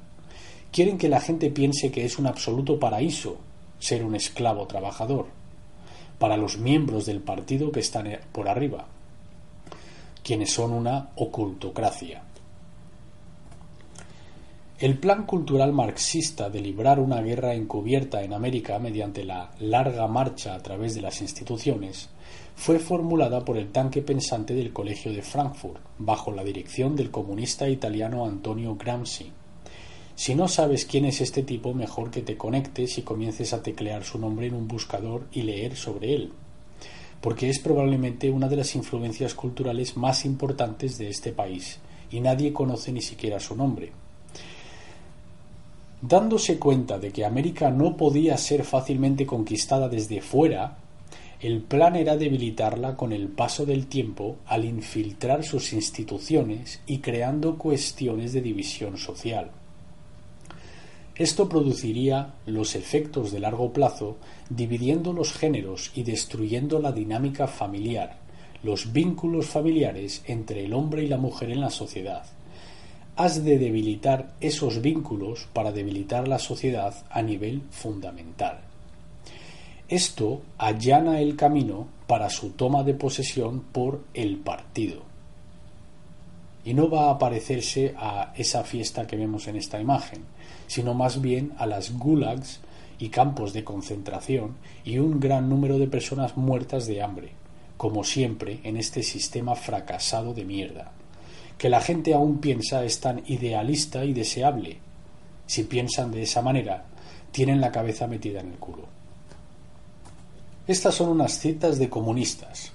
[0.71, 3.38] Quieren que la gente piense que es un absoluto paraíso
[3.77, 5.27] ser un esclavo trabajador.
[6.17, 8.88] Para los miembros del partido que están por arriba
[10.23, 12.21] quienes son una ocultocracia.
[14.80, 20.55] El plan cultural marxista de librar una guerra encubierta en América mediante la larga marcha
[20.55, 22.07] a través de las instituciones
[22.55, 27.67] fue formulada por el tanque pensante del Colegio de Frankfurt, bajo la dirección del comunista
[27.67, 29.30] italiano Antonio Gramsci.
[30.15, 34.05] Si no sabes quién es este tipo, mejor que te conectes y comiences a teclear
[34.05, 36.32] su nombre en un buscador y leer sobre él
[37.19, 42.53] porque es probablemente una de las influencias culturales más importantes de este país, y nadie
[42.53, 43.91] conoce ni siquiera su nombre.
[46.01, 50.77] Dándose cuenta de que América no podía ser fácilmente conquistada desde fuera,
[51.41, 57.57] el plan era debilitarla con el paso del tiempo al infiltrar sus instituciones y creando
[57.57, 59.51] cuestiones de división social.
[61.15, 64.15] Esto produciría los efectos de largo plazo
[64.49, 68.19] dividiendo los géneros y destruyendo la dinámica familiar,
[68.63, 72.23] los vínculos familiares entre el hombre y la mujer en la sociedad.
[73.20, 78.61] Has de debilitar esos vínculos para debilitar la sociedad a nivel fundamental.
[79.89, 85.01] Esto allana el camino para su toma de posesión por el partido.
[86.63, 90.24] Y no va a parecerse a esa fiesta que vemos en esta imagen,
[90.67, 92.61] sino más bien a las gulags
[92.99, 94.55] y campos de concentración
[94.86, 97.32] y un gran número de personas muertas de hambre,
[97.76, 100.93] como siempre en este sistema fracasado de mierda.
[101.60, 104.80] Que la gente aún piensa es tan idealista y deseable.
[105.45, 106.86] Si piensan de esa manera,
[107.32, 108.86] tienen la cabeza metida en el culo.
[110.66, 112.72] Estas son unas citas de comunistas.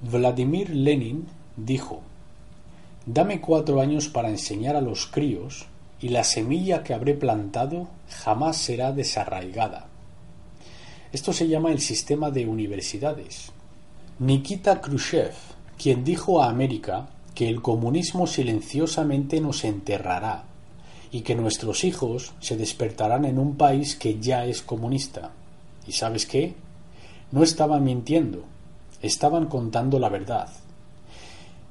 [0.00, 1.26] Vladimir Lenin
[1.56, 2.02] dijo
[3.06, 5.66] Dame cuatro años para enseñar a los críos
[6.00, 9.88] y la semilla que habré plantado jamás será desarraigada.
[11.12, 13.52] Esto se llama el sistema de universidades.
[14.18, 15.34] Nikita Khrushchev,
[15.76, 20.44] quien dijo a América que el comunismo silenciosamente nos enterrará
[21.10, 25.32] y que nuestros hijos se despertarán en un país que ya es comunista.
[25.86, 26.54] ¿Y sabes qué?
[27.32, 28.44] No estaban mintiendo,
[29.02, 30.48] estaban contando la verdad.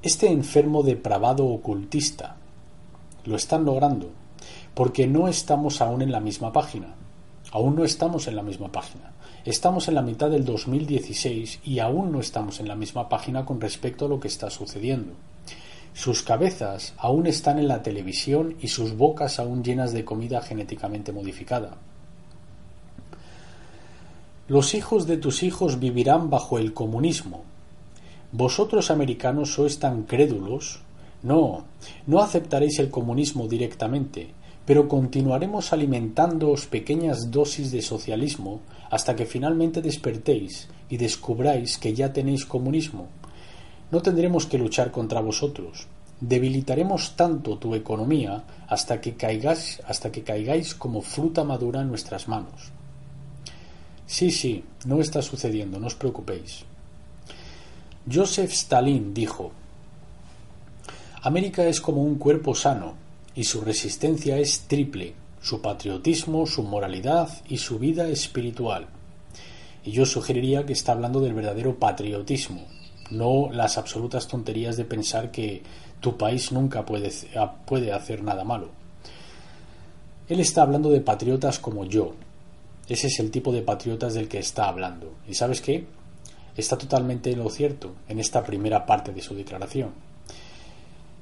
[0.02, 2.36] Este enfermo depravado ocultista
[3.24, 4.10] lo están logrando
[4.74, 6.94] porque no estamos aún en la misma página.
[7.52, 9.12] Aún no estamos en la misma página.
[9.44, 13.60] Estamos en la mitad del 2016 y aún no estamos en la misma página con
[13.60, 15.12] respecto a lo que está sucediendo.
[15.94, 21.12] Sus cabezas aún están en la televisión y sus bocas aún llenas de comida genéticamente
[21.12, 21.78] modificada.
[24.48, 27.44] Los hijos de tus hijos vivirán bajo el comunismo.
[28.32, 30.80] Vosotros americanos sois tan crédulos.
[31.22, 31.64] No,
[32.08, 34.34] no aceptaréis el comunismo directamente,
[34.66, 42.12] pero continuaremos alimentándoos pequeñas dosis de socialismo hasta que finalmente despertéis y descubráis que ya
[42.12, 43.08] tenéis comunismo.
[43.94, 45.86] No tendremos que luchar contra vosotros.
[46.20, 52.26] Debilitaremos tanto tu economía hasta que caigáis, hasta que caigáis como fruta madura en nuestras
[52.26, 52.72] manos.
[54.04, 56.64] Sí, sí, no está sucediendo, no os preocupéis.
[58.12, 59.52] Joseph Stalin dijo
[61.22, 62.94] América es como un cuerpo sano,
[63.36, 68.88] y su resistencia es triple, su patriotismo, su moralidad y su vida espiritual.
[69.84, 72.66] Y yo sugeriría que está hablando del verdadero patriotismo,
[73.10, 75.62] no las absolutas tonterías de pensar que
[76.00, 77.10] tu país nunca puede,
[77.66, 78.68] puede hacer nada malo.
[80.28, 82.14] Él está hablando de patriotas como yo.
[82.88, 85.14] Ese es el tipo de patriotas del que está hablando.
[85.28, 85.86] ¿Y sabes qué?
[86.56, 89.90] Está totalmente en lo cierto en esta primera parte de su declaración.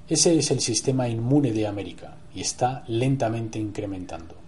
[0.09, 4.42] Ese es el sistema inmune de América y está lentamente incrementando.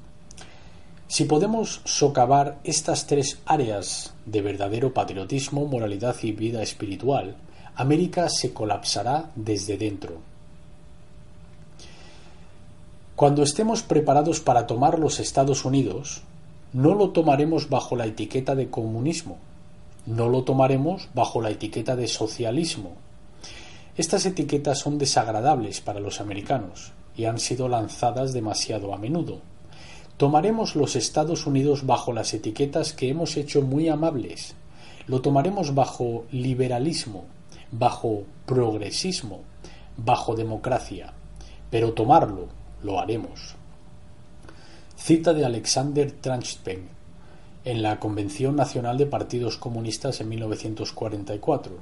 [1.14, 7.36] Si podemos socavar estas tres áreas de verdadero patriotismo, moralidad y vida espiritual,
[7.76, 10.16] América se colapsará desde dentro.
[13.14, 16.22] Cuando estemos preparados para tomar los Estados Unidos,
[16.72, 19.38] no lo tomaremos bajo la etiqueta de comunismo,
[20.06, 22.90] no lo tomaremos bajo la etiqueta de socialismo.
[23.96, 29.53] Estas etiquetas son desagradables para los americanos y han sido lanzadas demasiado a menudo.
[30.24, 34.54] Tomaremos los Estados Unidos bajo las etiquetas que hemos hecho muy amables.
[35.06, 37.26] Lo tomaremos bajo liberalismo,
[37.70, 39.42] bajo progresismo,
[39.98, 41.12] bajo democracia.
[41.68, 42.48] Pero tomarlo
[42.82, 43.54] lo haremos.
[44.96, 46.88] Cita de Alexander Tranchpeng
[47.66, 51.76] en la Convención Nacional de Partidos Comunistas en 1944.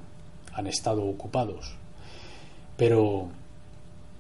[0.53, 1.77] Han estado ocupados.
[2.77, 3.29] Pero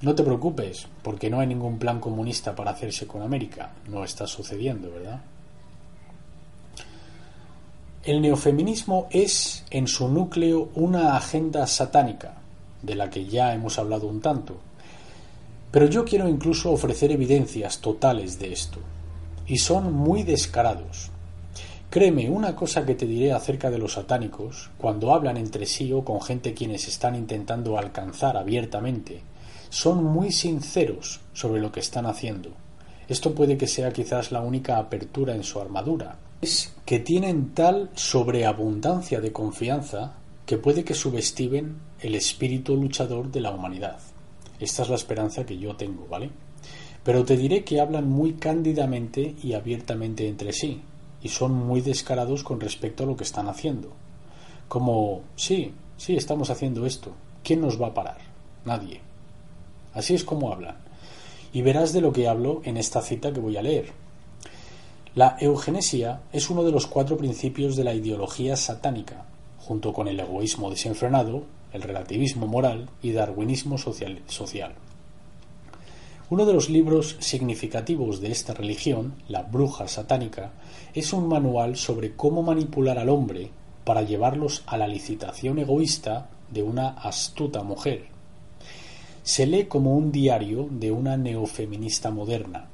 [0.02, 3.70] no te preocupes, porque no hay ningún plan comunista para hacerse con América.
[3.88, 5.20] No está sucediendo, ¿verdad?
[8.02, 12.34] El neofeminismo es, en su núcleo, una agenda satánica,
[12.82, 14.56] de la que ya hemos hablado un tanto.
[15.70, 18.80] Pero yo quiero incluso ofrecer evidencias totales de esto.
[19.46, 21.12] Y son muy descarados.
[21.90, 26.04] Créeme, una cosa que te diré acerca de los satánicos, cuando hablan entre sí o
[26.04, 29.22] con gente quienes están intentando alcanzar abiertamente
[29.72, 32.50] son muy sinceros sobre lo que están haciendo.
[33.08, 36.18] Esto puede que sea quizás la única apertura en su armadura.
[36.42, 40.12] Es que tienen tal sobreabundancia de confianza
[40.44, 43.98] que puede que subestimen el espíritu luchador de la humanidad.
[44.60, 46.28] Esta es la esperanza que yo tengo, ¿vale?
[47.02, 50.82] Pero te diré que hablan muy cándidamente y abiertamente entre sí,
[51.22, 53.90] y son muy descarados con respecto a lo que están haciendo.
[54.68, 57.14] Como, sí, sí, estamos haciendo esto.
[57.42, 58.18] ¿Quién nos va a parar?
[58.66, 59.11] Nadie.
[59.94, 60.76] Así es como hablan.
[61.52, 63.92] Y verás de lo que hablo en esta cita que voy a leer.
[65.14, 69.26] La eugenesia es uno de los cuatro principios de la ideología satánica,
[69.58, 74.20] junto con el egoísmo desenfrenado, el relativismo moral y darwinismo social.
[74.26, 74.74] social.
[76.30, 80.52] Uno de los libros significativos de esta religión, La Bruja Satánica,
[80.94, 83.50] es un manual sobre cómo manipular al hombre
[83.84, 88.11] para llevarlos a la licitación egoísta de una astuta mujer,
[89.22, 92.68] se lee como un diario de una neofeminista moderna.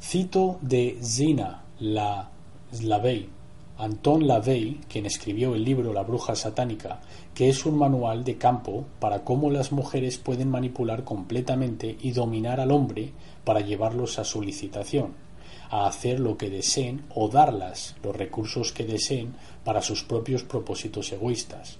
[0.00, 2.30] Cito de Zina la
[2.82, 3.28] Lavey,
[3.78, 7.00] Anton Lavey, quien escribió el libro La bruja satánica,
[7.34, 12.60] que es un manual de campo para cómo las mujeres pueden manipular completamente y dominar
[12.60, 13.12] al hombre
[13.44, 15.14] para llevarlos a su licitación,
[15.70, 21.12] a hacer lo que deseen o darlas los recursos que deseen para sus propios propósitos
[21.12, 21.78] egoístas.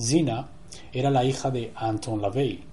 [0.00, 0.48] Zina
[0.92, 2.64] era la hija de Anton LaVey.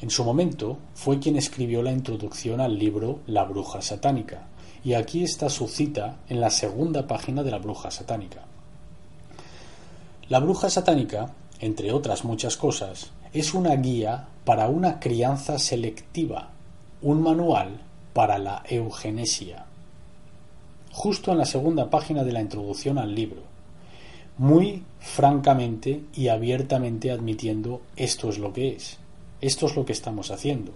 [0.00, 4.48] En su momento fue quien escribió la introducción al libro La bruja satánica,
[4.84, 8.42] y aquí está su cita en la segunda página de La bruja satánica.
[10.28, 16.50] La bruja satánica, entre otras muchas cosas, es una guía para una crianza selectiva,
[17.00, 17.80] un manual
[18.12, 19.66] para la eugenesia.
[20.90, 23.51] Justo en la segunda página de la introducción al libro,
[24.42, 28.98] muy francamente y abiertamente admitiendo esto es lo que es,
[29.40, 30.72] esto es lo que estamos haciendo.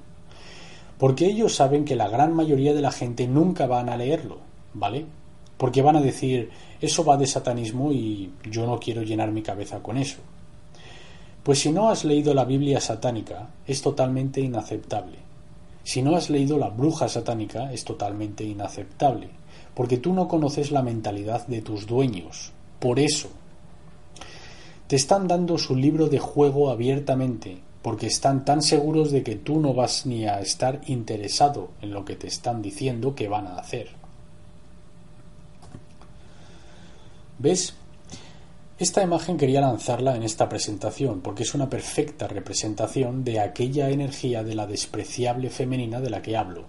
[0.99, 4.39] Porque ellos saben que la gran mayoría de la gente nunca van a leerlo,
[4.73, 5.05] ¿vale?
[5.57, 6.49] Porque van a decir,
[6.81, 10.19] eso va de satanismo y yo no quiero llenar mi cabeza con eso.
[11.43, 15.19] Pues si no has leído la Biblia satánica, es totalmente inaceptable.
[15.83, 19.29] Si no has leído la bruja satánica, es totalmente inaceptable,
[19.75, 22.53] porque tú no conoces la mentalidad de tus dueños.
[22.79, 23.29] Por eso
[24.87, 29.61] te están dando su libro de juego abiertamente, porque están tan seguros de que tú
[29.61, 33.57] no vas ni a estar interesado en lo que te están diciendo que van a
[33.57, 33.89] hacer.
[37.39, 37.75] ¿Ves?
[38.79, 44.45] Esta imagen quería lanzarla en esta presentación porque es una perfecta representación de aquella energía
[44.45, 46.67] de la despreciable femenina de la que hablo,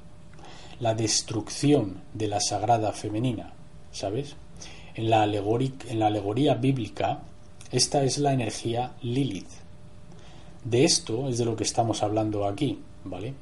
[0.80, 3.54] la destrucción de la sagrada femenina,
[3.92, 4.36] ¿sabes?
[4.96, 7.24] En la, en la alegoría bíblica,
[7.72, 9.50] esta es la energía Lilith.
[10.64, 13.34] De esto es de lo que estamos hablando aquí, ¿vale?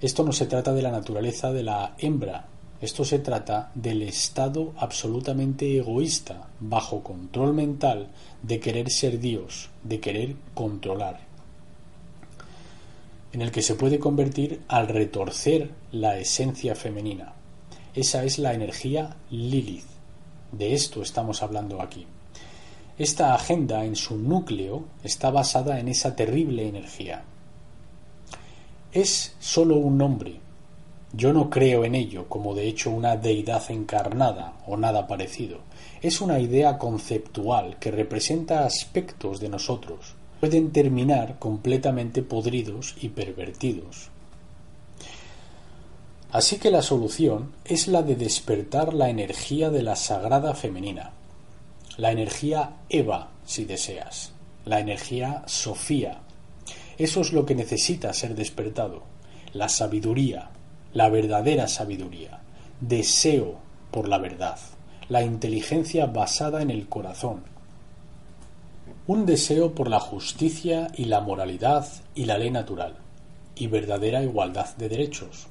[0.00, 2.46] Esto no se trata de la naturaleza de la hembra,
[2.80, 8.08] esto se trata del estado absolutamente egoísta, bajo control mental,
[8.42, 11.20] de querer ser Dios, de querer controlar,
[13.32, 17.32] en el que se puede convertir al retorcer la esencia femenina.
[17.94, 19.86] Esa es la energía Lilith.
[20.52, 22.06] De esto estamos hablando aquí.
[22.96, 27.24] Esta agenda en su núcleo está basada en esa terrible energía.
[28.92, 30.38] Es sólo un nombre.
[31.12, 35.58] Yo no creo en ello como de hecho una deidad encarnada o nada parecido.
[36.02, 40.14] Es una idea conceptual que representa aspectos de nosotros.
[40.38, 44.10] Pueden terminar completamente podridos y pervertidos.
[46.30, 51.12] Así que la solución es la de despertar la energía de la sagrada femenina,
[51.96, 54.32] la energía Eva, si deseas,
[54.64, 56.20] la energía Sofía.
[56.98, 59.02] Eso es lo que necesita ser despertado,
[59.52, 60.50] la sabiduría,
[60.92, 62.40] la verdadera sabiduría,
[62.80, 63.58] deseo
[63.90, 64.58] por la verdad,
[65.08, 67.42] la inteligencia basada en el corazón,
[69.06, 72.96] un deseo por la justicia y la moralidad y la ley natural,
[73.54, 75.46] y verdadera igualdad de derechos,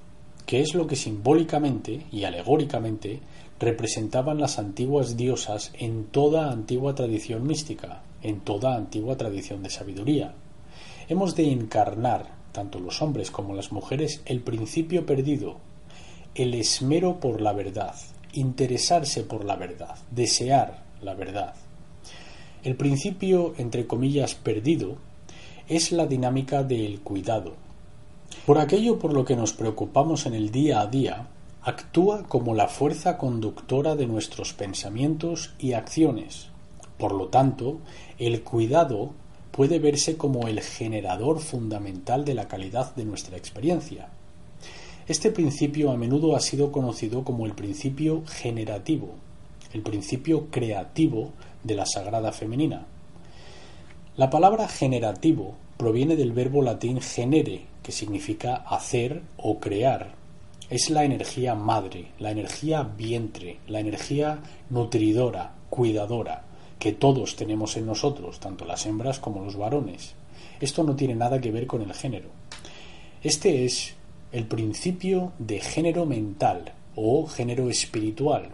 [0.46, 3.22] que es lo que simbólicamente y alegóricamente
[3.64, 10.34] representaban las antiguas diosas en toda antigua tradición mística, en toda antigua tradición de sabiduría.
[11.10, 15.58] Hemos de encarnar, tanto los hombres como las mujeres, el principio perdido,
[16.36, 17.96] el esmero por la verdad,
[18.34, 21.54] interesarse por la verdad, desear la verdad.
[22.64, 24.98] El principio, entre comillas, perdido,
[25.68, 27.56] es la dinámica del cuidado,
[28.46, 31.28] por aquello por lo que nos preocupamos en el día a día,
[31.64, 36.50] actúa como la fuerza conductora de nuestros pensamientos y acciones.
[36.98, 37.80] Por lo tanto,
[38.20, 39.12] el cuidado
[39.52, 44.10] puede verse como el generador fundamental de la calidad de nuestra experiencia.
[45.08, 49.16] Este principio a menudo ha sido conocido como el principio generativo,
[49.74, 51.32] el principio creativo
[51.64, 52.88] de la Sagrada Femenina.
[54.18, 60.23] La palabra generativo proviene del verbo latín genere, que significa hacer o crear.
[60.70, 64.40] Es la energía madre, la energía vientre, la energía
[64.70, 66.46] nutridora, cuidadora,
[66.80, 70.16] que todos tenemos en nosotros, tanto las hembras como los varones.
[70.60, 72.30] Esto no tiene nada que ver con el género.
[73.22, 73.94] Este es
[74.32, 78.50] el principio de género mental o género espiritual.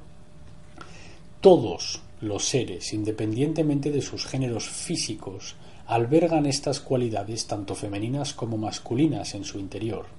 [1.41, 5.55] Todos los seres, independientemente de sus géneros físicos,
[5.88, 10.19] albergan estas cualidades tanto femeninas como masculinas en su interior.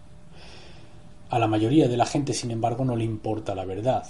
[1.30, 4.04] A la mayoría de la gente, sin embargo, no le importa la verdad,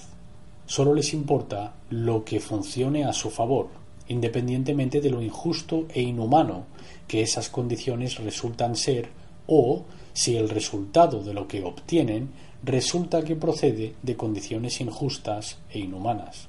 [0.67, 3.69] solo les importa lo que funcione a su favor,
[4.09, 6.65] independientemente de lo injusto e inhumano
[7.07, 9.11] que esas condiciones resultan ser
[9.47, 12.31] o si el resultado de lo que obtienen
[12.65, 16.49] resulta que procede de condiciones injustas e inhumanas.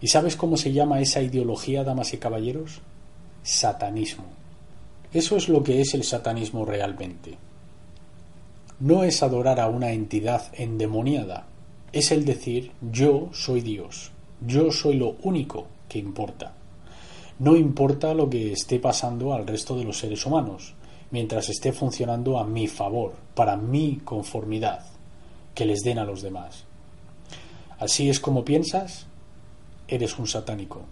[0.00, 2.80] ¿Y sabes cómo se llama esa ideología, damas y caballeros?
[3.42, 4.24] satanismo.
[5.12, 7.36] Eso es lo que es el satanismo realmente.
[8.82, 11.46] No es adorar a una entidad endemoniada,
[11.92, 14.10] es el decir yo soy Dios,
[14.44, 16.52] yo soy lo único que importa.
[17.38, 20.74] No importa lo que esté pasando al resto de los seres humanos,
[21.12, 24.84] mientras esté funcionando a mi favor, para mi conformidad,
[25.54, 26.64] que les den a los demás.
[27.78, 29.06] Así es como piensas,
[29.86, 30.82] eres un satánico.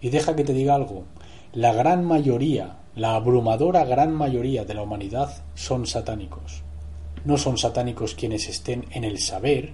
[0.00, 1.04] Y deja que te diga algo,
[1.52, 6.65] la gran mayoría, la abrumadora gran mayoría de la humanidad son satánicos.
[7.26, 9.72] No son satánicos quienes estén en el saber,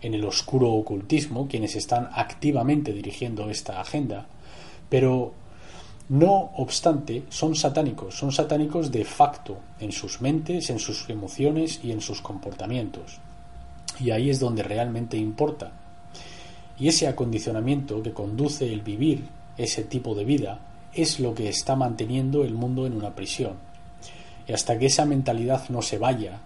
[0.00, 4.26] en el oscuro ocultismo, quienes están activamente dirigiendo esta agenda,
[4.88, 5.34] pero
[6.08, 11.92] no obstante, son satánicos, son satánicos de facto en sus mentes, en sus emociones y
[11.92, 13.18] en sus comportamientos.
[14.00, 15.72] Y ahí es donde realmente importa.
[16.78, 19.28] Y ese acondicionamiento que conduce el vivir
[19.58, 20.60] ese tipo de vida
[20.94, 23.56] es lo que está manteniendo el mundo en una prisión.
[24.48, 26.40] Y hasta que esa mentalidad no se vaya,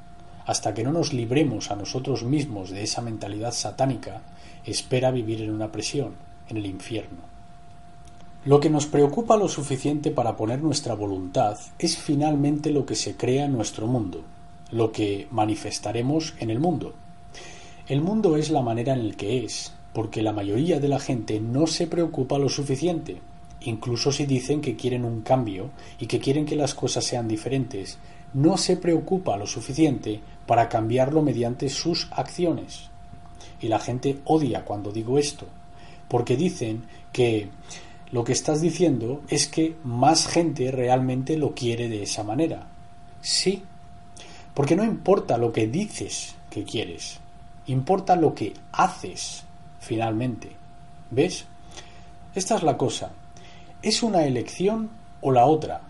[0.46, 4.22] hasta que no nos libremos a nosotros mismos de esa mentalidad satánica,
[4.64, 6.14] espera vivir en una prisión,
[6.48, 7.30] en el infierno.
[8.44, 13.14] Lo que nos preocupa lo suficiente para poner nuestra voluntad es finalmente lo que se
[13.14, 14.24] crea en nuestro mundo,
[14.70, 16.94] lo que manifestaremos en el mundo.
[17.86, 21.38] El mundo es la manera en la que es, porque la mayoría de la gente
[21.38, 23.20] no se preocupa lo suficiente,
[23.60, 27.98] incluso si dicen que quieren un cambio y que quieren que las cosas sean diferentes,
[28.34, 32.90] no se preocupa lo suficiente para cambiarlo mediante sus acciones.
[33.60, 35.46] Y la gente odia cuando digo esto,
[36.08, 37.48] porque dicen que
[38.10, 42.66] lo que estás diciendo es que más gente realmente lo quiere de esa manera.
[43.20, 43.62] Sí,
[44.54, 47.18] porque no importa lo que dices que quieres,
[47.66, 49.44] importa lo que haces
[49.78, 50.50] finalmente.
[51.10, 51.44] ¿Ves?
[52.34, 53.10] Esta es la cosa.
[53.82, 55.80] ¿Es una elección o la otra?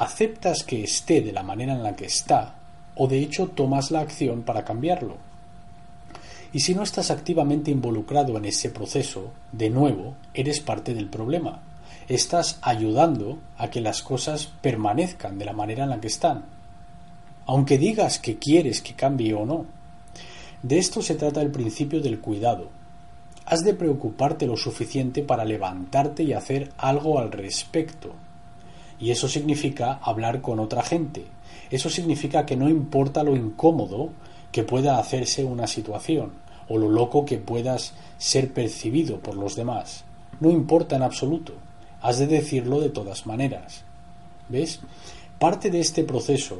[0.00, 2.54] ¿Aceptas que esté de la manera en la que está
[2.94, 5.18] o de hecho tomas la acción para cambiarlo?
[6.54, 11.60] Y si no estás activamente involucrado en ese proceso, de nuevo, eres parte del problema.
[12.08, 16.46] Estás ayudando a que las cosas permanezcan de la manera en la que están.
[17.44, 19.66] Aunque digas que quieres que cambie o no.
[20.62, 22.70] De esto se trata el principio del cuidado,
[23.44, 28.14] has de preocuparte lo suficiente para levantarte y hacer algo al respecto.
[29.00, 31.24] Y eso significa hablar con otra gente.
[31.70, 34.10] Eso significa que no importa lo incómodo
[34.52, 36.32] que pueda hacerse una situación
[36.68, 40.04] o lo loco que puedas ser percibido por los demás.
[40.38, 41.54] No importa en absoluto.
[42.02, 43.84] Has de decirlo de todas maneras.
[44.48, 44.80] ¿Ves?
[45.38, 46.58] Parte de este proceso,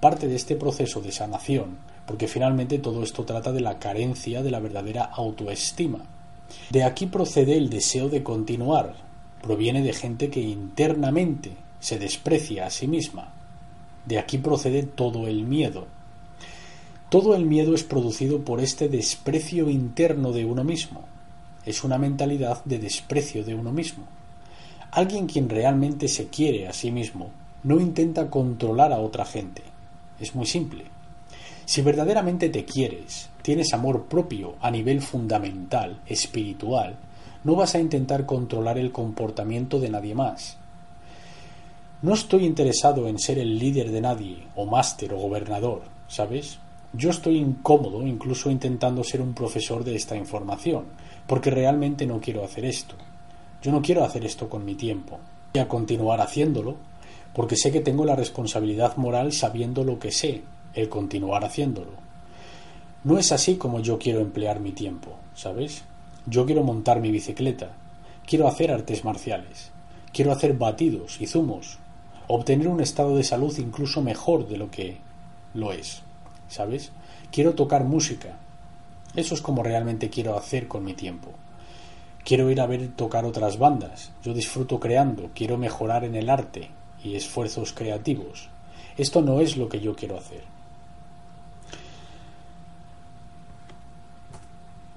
[0.00, 4.50] parte de este proceso de sanación, porque finalmente todo esto trata de la carencia de
[4.50, 6.04] la verdadera autoestima.
[6.70, 8.94] De aquí procede el deseo de continuar.
[9.42, 13.30] Proviene de gente que internamente se desprecia a sí misma.
[14.06, 15.86] De aquí procede todo el miedo.
[17.10, 21.04] Todo el miedo es producido por este desprecio interno de uno mismo.
[21.66, 24.04] Es una mentalidad de desprecio de uno mismo.
[24.92, 27.28] Alguien quien realmente se quiere a sí mismo
[27.64, 29.60] no intenta controlar a otra gente.
[30.18, 30.84] Es muy simple.
[31.66, 36.96] Si verdaderamente te quieres, tienes amor propio a nivel fundamental, espiritual,
[37.44, 40.56] no vas a intentar controlar el comportamiento de nadie más.
[42.04, 46.58] No estoy interesado en ser el líder de nadie, o máster o gobernador, ¿sabes?
[46.92, 50.84] Yo estoy incómodo incluso intentando ser un profesor de esta información,
[51.26, 52.94] porque realmente no quiero hacer esto.
[53.62, 55.18] Yo no quiero hacer esto con mi tiempo.
[55.54, 56.76] Voy a continuar haciéndolo,
[57.32, 60.42] porque sé que tengo la responsabilidad moral sabiendo lo que sé,
[60.74, 61.92] el continuar haciéndolo.
[63.02, 65.84] No es así como yo quiero emplear mi tiempo, ¿sabes?
[66.26, 67.70] Yo quiero montar mi bicicleta,
[68.26, 69.70] quiero hacer artes marciales,
[70.12, 71.78] quiero hacer batidos y zumos,
[72.28, 74.98] obtener un estado de salud incluso mejor de lo que
[75.54, 76.02] lo es.
[76.48, 76.92] ¿sabes?
[77.32, 78.38] Quiero tocar música.
[79.14, 81.30] Eso es como realmente quiero hacer con mi tiempo.
[82.24, 84.12] Quiero ir a ver tocar otras bandas.
[84.22, 86.70] Yo disfruto creando, quiero mejorar en el arte
[87.02, 88.48] y esfuerzos creativos.
[88.96, 90.42] Esto no es lo que yo quiero hacer.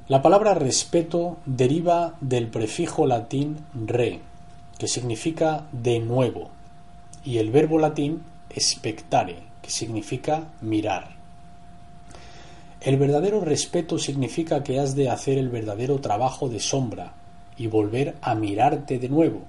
[0.08, 4.22] La palabra respeto deriva del prefijo latín re,
[4.78, 6.50] que significa de nuevo,
[7.24, 8.24] y el verbo latín
[8.58, 11.16] spectare, que significa mirar.
[12.80, 17.14] El verdadero respeto significa que has de hacer el verdadero trabajo de sombra
[17.58, 19.42] y volver a mirarte de nuevo,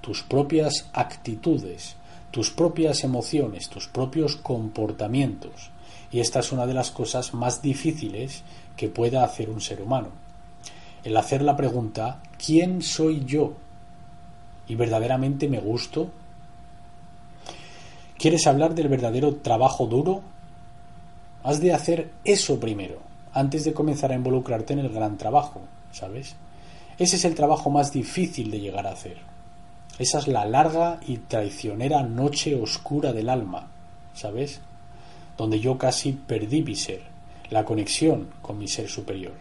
[0.00, 1.96] tus propias actitudes,
[2.30, 5.70] tus propias emociones, tus propios comportamientos.
[6.10, 8.42] Y esta es una de las cosas más difíciles
[8.76, 10.08] que pueda hacer un ser humano.
[11.04, 13.54] El hacer la pregunta ¿quién soy yo?
[14.66, 16.10] ¿Y verdaderamente me gusto?
[18.22, 20.22] ¿Quieres hablar del verdadero trabajo duro?
[21.42, 23.00] Has de hacer eso primero,
[23.32, 26.36] antes de comenzar a involucrarte en el gran trabajo, ¿sabes?
[27.00, 29.16] Ese es el trabajo más difícil de llegar a hacer.
[29.98, 33.66] Esa es la larga y traicionera noche oscura del alma,
[34.14, 34.60] ¿sabes?
[35.36, 37.00] Donde yo casi perdí mi ser,
[37.50, 39.34] la conexión con mi ser superior,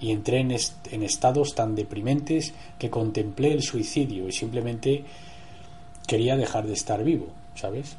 [0.00, 5.04] y entré en, en estados tan deprimentes que contemplé el suicidio y simplemente
[6.08, 7.96] quería dejar de estar vivo, ¿sabes?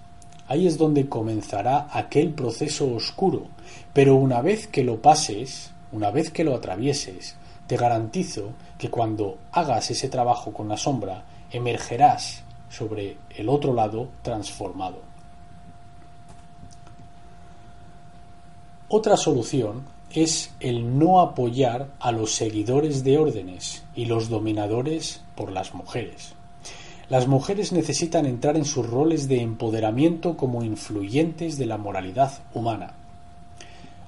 [0.48, 3.48] Ahí es donde comenzará aquel proceso oscuro.
[3.93, 7.36] Pero una vez que lo pases, una vez que lo atravieses,
[7.68, 14.10] te garantizo que cuando hagas ese trabajo con la sombra, emergerás sobre el otro lado
[14.22, 15.00] transformado.
[18.88, 19.84] Otra solución
[20.14, 26.36] es el no apoyar a los seguidores de órdenes y los dominadores por las mujeres.
[27.08, 32.93] Las mujeres necesitan entrar en sus roles de empoderamiento como influyentes de la moralidad humana.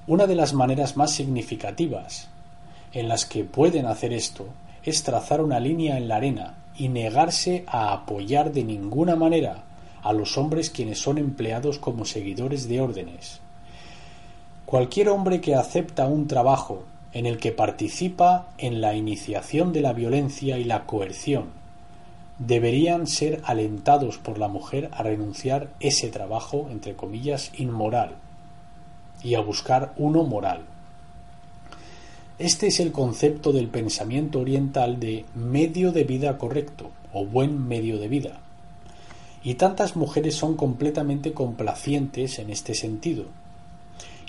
[0.08, 2.28] Una de las maneras más significativas
[2.92, 4.46] en las que pueden hacer esto
[4.82, 9.62] es trazar una línea en la arena y negarse a apoyar de ninguna manera
[10.02, 13.40] a los hombres quienes son empleados como seguidores de órdenes.
[14.66, 16.82] Cualquier hombre que acepta un trabajo
[17.12, 21.58] en el que participa en la iniciación de la violencia y la coerción
[22.38, 28.16] deberían ser alentados por la mujer a renunciar ese trabajo, entre comillas, inmoral
[29.22, 30.62] y a buscar uno moral.
[32.38, 37.98] Este es el concepto del pensamiento oriental de medio de vida correcto o buen medio
[37.98, 38.38] de vida.
[39.42, 43.24] Y tantas mujeres son completamente complacientes en este sentido,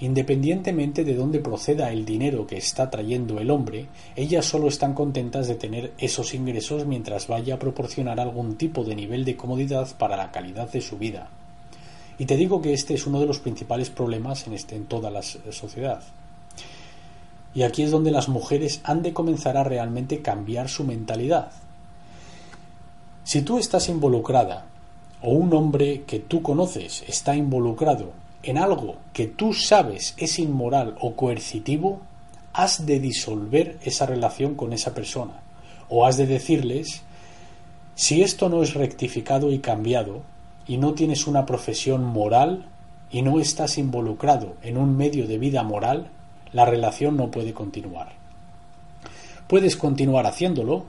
[0.02, 5.48] Independientemente de dónde proceda el dinero que está trayendo el hombre, ellas solo están contentas
[5.48, 10.16] de tener esos ingresos mientras vaya a proporcionar algún tipo de nivel de comodidad para
[10.16, 11.30] la calidad de su vida.
[12.18, 15.12] Y te digo que este es uno de los principales problemas en, este, en toda
[15.12, 16.02] la sociedad.
[17.54, 21.52] Y aquí es donde las mujeres han de comenzar a realmente cambiar su mentalidad.
[23.26, 24.66] Si tú estás involucrada,
[25.22, 28.14] o un hombre que tú conoces está involucrado
[28.44, 32.02] en algo que tú sabes es inmoral o coercitivo,
[32.54, 35.42] has de disolver esa relación con esa persona.
[35.90, 37.02] O has de decirles,
[37.96, 40.22] si esto no es rectificado y cambiado,
[40.68, 42.66] y no tienes una profesión moral,
[43.12, 46.10] y no estás involucrado en un medio de vida moral,
[46.54, 48.14] la relación no puede continuar.
[49.48, 50.86] Puedes continuar haciéndolo,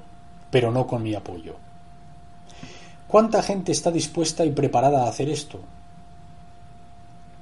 [0.50, 1.56] pero no con mi apoyo.
[3.08, 5.60] ¿Cuánta gente está dispuesta y preparada a hacer esto?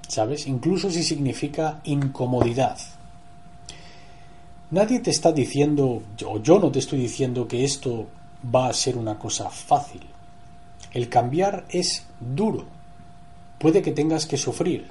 [0.09, 0.46] ¿Sabes?
[0.46, 2.78] Incluso si significa incomodidad.
[4.70, 8.06] Nadie te está diciendo, o yo no te estoy diciendo que esto
[8.54, 10.00] va a ser una cosa fácil.
[10.92, 12.64] El cambiar es duro.
[13.59, 14.88] Puede que tengas que sufrir.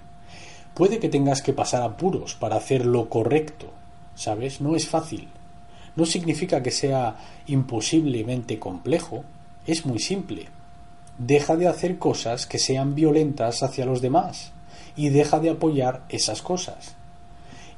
[0.76, 3.72] Puede que tengas que pasar apuros para hacer lo correcto.
[4.14, 4.62] ¿Sabes?
[4.62, 5.28] No es fácil.
[5.96, 7.16] No significa que sea
[7.48, 9.24] imposiblemente complejo.
[9.66, 10.46] Es muy simple.
[11.18, 14.54] Deja de hacer cosas que sean violentas hacia los demás
[14.98, 16.96] y deja de apoyar esas cosas.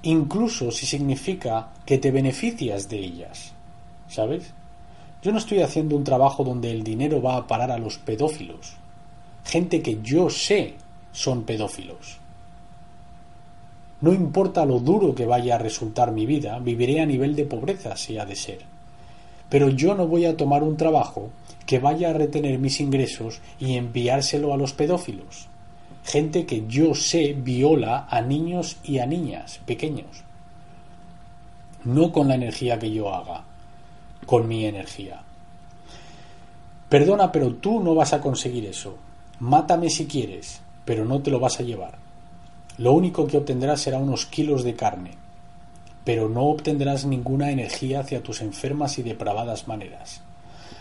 [0.01, 3.51] Incluso si significa que te beneficias de ellas.
[4.07, 4.53] ¿Sabes?
[5.21, 8.77] Yo no estoy haciendo un trabajo donde el dinero va a parar a los pedófilos.
[9.43, 10.75] Gente que yo sé
[11.11, 12.17] son pedófilos.
[14.01, 17.97] No importa lo duro que vaya a resultar mi vida, viviré a nivel de pobreza
[17.97, 18.59] si ha de ser.
[19.49, 21.29] Pero yo no voy a tomar un trabajo
[21.65, 25.49] que vaya a retener mis ingresos y enviárselo a los pedófilos.
[26.03, 30.23] Gente que yo sé viola a niños y a niñas pequeños.
[31.83, 33.43] No con la energía que yo haga,
[34.25, 35.21] con mi energía.
[36.89, 38.97] Perdona, pero tú no vas a conseguir eso.
[39.39, 41.97] Mátame si quieres, pero no te lo vas a llevar.
[42.79, 45.11] Lo único que obtendrás será unos kilos de carne,
[46.03, 50.21] pero no obtendrás ninguna energía hacia tus enfermas y depravadas maneras.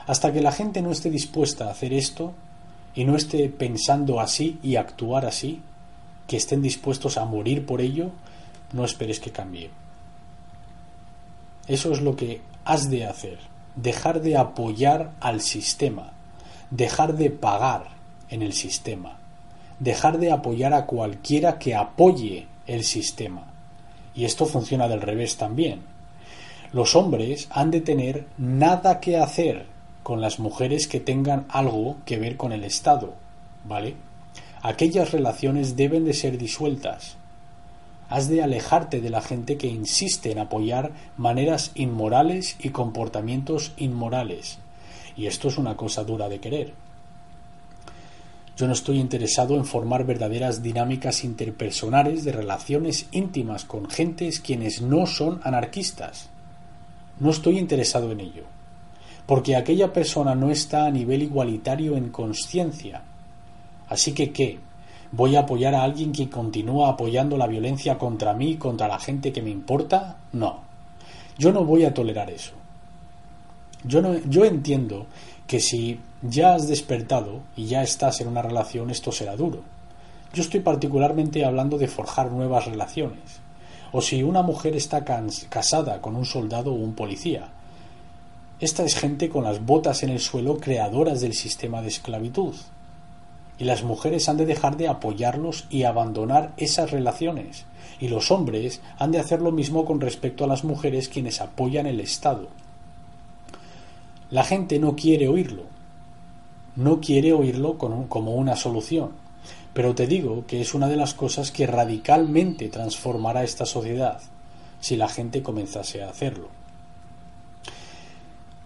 [0.06, 2.32] Hasta que la gente no esté dispuesta a hacer esto
[2.98, 5.62] y no esté pensando así y actuar así,
[6.26, 8.10] que estén dispuestos a morir por ello,
[8.72, 9.70] no esperes que cambie.
[11.68, 13.38] Eso es lo que has de hacer,
[13.76, 16.12] dejar de apoyar al sistema,
[16.72, 17.84] dejar de pagar
[18.30, 19.18] en el sistema,
[19.78, 23.44] dejar de apoyar a cualquiera que apoye el sistema.
[24.12, 25.82] Y esto funciona del revés también.
[26.72, 29.66] Los hombres han de tener nada que hacer
[30.08, 33.12] con las mujeres que tengan algo que ver con el Estado,
[33.66, 33.94] ¿vale?
[34.62, 37.18] Aquellas relaciones deben de ser disueltas,
[38.08, 44.60] has de alejarte de la gente que insiste en apoyar maneras inmorales y comportamientos inmorales.
[45.14, 46.72] Y esto es una cosa dura de querer.
[48.56, 54.80] Yo no estoy interesado en formar verdaderas dinámicas interpersonales de relaciones íntimas con gentes quienes
[54.80, 56.30] no son anarquistas.
[57.20, 58.44] No estoy interesado en ello,
[59.28, 63.02] porque aquella persona no está a nivel igualitario en conciencia.
[63.86, 64.58] Así que, ¿qué?
[65.12, 69.30] ¿Voy a apoyar a alguien que continúa apoyando la violencia contra mí, contra la gente
[69.30, 70.16] que me importa?
[70.32, 70.60] No.
[71.36, 72.52] Yo no voy a tolerar eso.
[73.84, 75.04] Yo, no, yo entiendo
[75.46, 79.60] que si ya has despertado y ya estás en una relación, esto será duro.
[80.32, 83.42] Yo estoy particularmente hablando de forjar nuevas relaciones.
[83.92, 87.50] O si una mujer está casada con un soldado o un policía.
[88.60, 92.56] Esta es gente con las botas en el suelo creadoras del sistema de esclavitud
[93.56, 97.66] y las mujeres han de dejar de apoyarlos y abandonar esas relaciones,
[98.00, 101.86] y los hombres han de hacer lo mismo con respecto a las mujeres quienes apoyan
[101.86, 102.48] el Estado.
[104.30, 105.64] La gente no quiere oírlo,
[106.74, 109.10] no quiere oírlo como una solución,
[109.72, 114.20] pero te digo que es una de las cosas que radicalmente transformará esta sociedad
[114.80, 116.57] si la gente comenzase a hacerlo.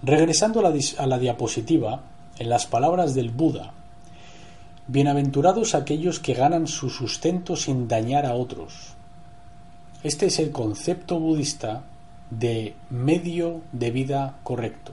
[0.05, 2.03] Regresando a la, diapositiva,
[2.37, 3.73] en las palabras del Buda,
[4.89, 8.95] Bienaventurados aquellos que ganan su sustento sin dañar a otros.
[10.03, 11.85] Este es el concepto budista
[12.31, 14.93] de medio de vida correcto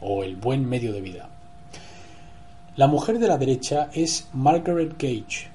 [0.00, 1.28] o el buen medio de vida.
[2.76, 5.50] La mujer de la derecha es Margaret Gage.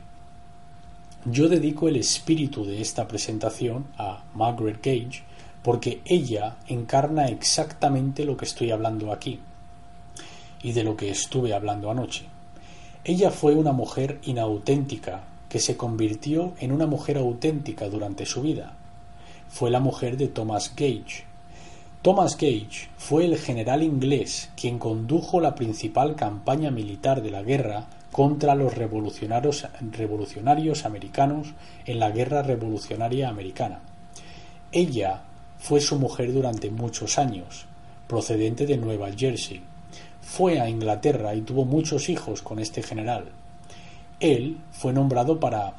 [1.26, 5.24] Yo dedico el espíritu de esta presentación a Margaret Gage
[5.64, 9.40] porque ella encarna exactamente lo que estoy hablando aquí
[10.62, 12.26] y de lo que estuve hablando anoche.
[13.04, 18.74] Ella fue una mujer inauténtica que se convirtió en una mujer auténtica durante su vida.
[19.48, 21.24] Fue la mujer de Thomas Gage.
[22.02, 27.88] Thomas Gage fue el general inglés quien condujo la principal campaña militar de la guerra
[28.12, 31.54] contra los revolucionarios, revolucionarios americanos
[31.86, 33.80] en la Guerra Revolucionaria Americana.
[34.72, 35.24] Ella
[35.60, 37.66] fue su mujer durante muchos años,
[38.08, 39.62] procedente de Nueva Jersey
[40.30, 43.26] fue a Inglaterra y tuvo muchos hijos con este general.
[44.20, 45.74] Él fue nombrado para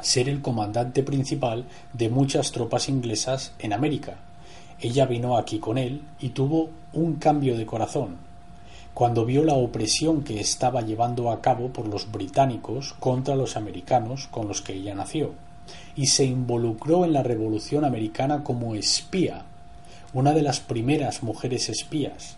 [0.00, 4.16] ser el comandante principal de muchas tropas inglesas en América.
[4.80, 8.16] Ella vino aquí con él y tuvo un cambio de corazón.
[8.94, 14.26] cuando vio la opresión que estaba llevando a cabo por los británicos contra los americanos
[14.26, 15.34] con los que ella nació,
[15.96, 19.44] y se involucró en la Revolución Americana como espía,
[20.12, 22.36] una de las primeras mujeres espías.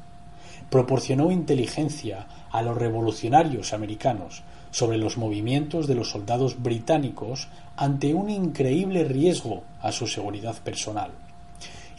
[0.71, 8.31] Proporcionó inteligencia a los revolucionarios americanos sobre los movimientos de los soldados británicos ante un
[8.31, 11.11] increíble riesgo a su seguridad personal.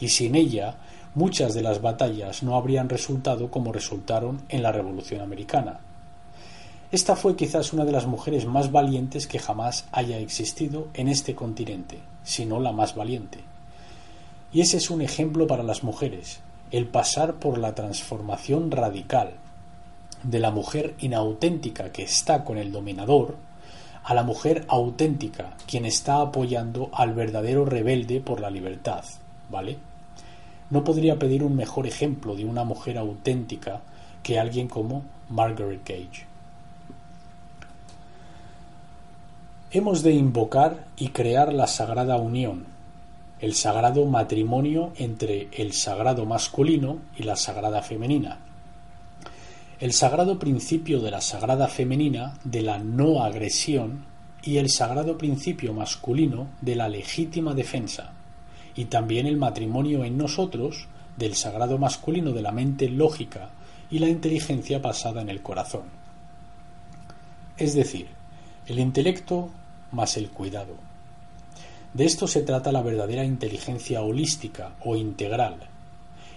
[0.00, 0.76] Y sin ella,
[1.14, 5.80] muchas de las batallas no habrían resultado como resultaron en la Revolución Americana.
[6.92, 11.34] Esta fue quizás una de las mujeres más valientes que jamás haya existido en este
[11.34, 13.38] continente, si no la más valiente.
[14.52, 16.40] Y ese es un ejemplo para las mujeres,
[16.70, 19.30] el pasar por la transformación radical
[20.22, 23.36] de la mujer inauténtica que está con el dominador
[24.04, 29.02] a la mujer auténtica, quien está apoyando al verdadero rebelde por la libertad,
[29.48, 29.78] ¿vale?
[30.68, 33.80] No podría pedir un mejor ejemplo de una mujer auténtica
[34.22, 36.31] que alguien como Margaret Gage.
[39.74, 42.66] Hemos de invocar y crear la sagrada unión,
[43.40, 48.38] el sagrado matrimonio entre el sagrado masculino y la sagrada femenina,
[49.80, 54.04] el sagrado principio de la sagrada femenina de la no agresión
[54.42, 58.12] y el sagrado principio masculino de la legítima defensa,
[58.74, 63.48] y también el matrimonio en nosotros del sagrado masculino de la mente lógica
[63.90, 65.84] y la inteligencia basada en el corazón.
[67.56, 68.08] Es decir,
[68.66, 69.50] el intelecto
[69.92, 70.74] más el cuidado.
[71.94, 75.56] De esto se trata la verdadera inteligencia holística o integral,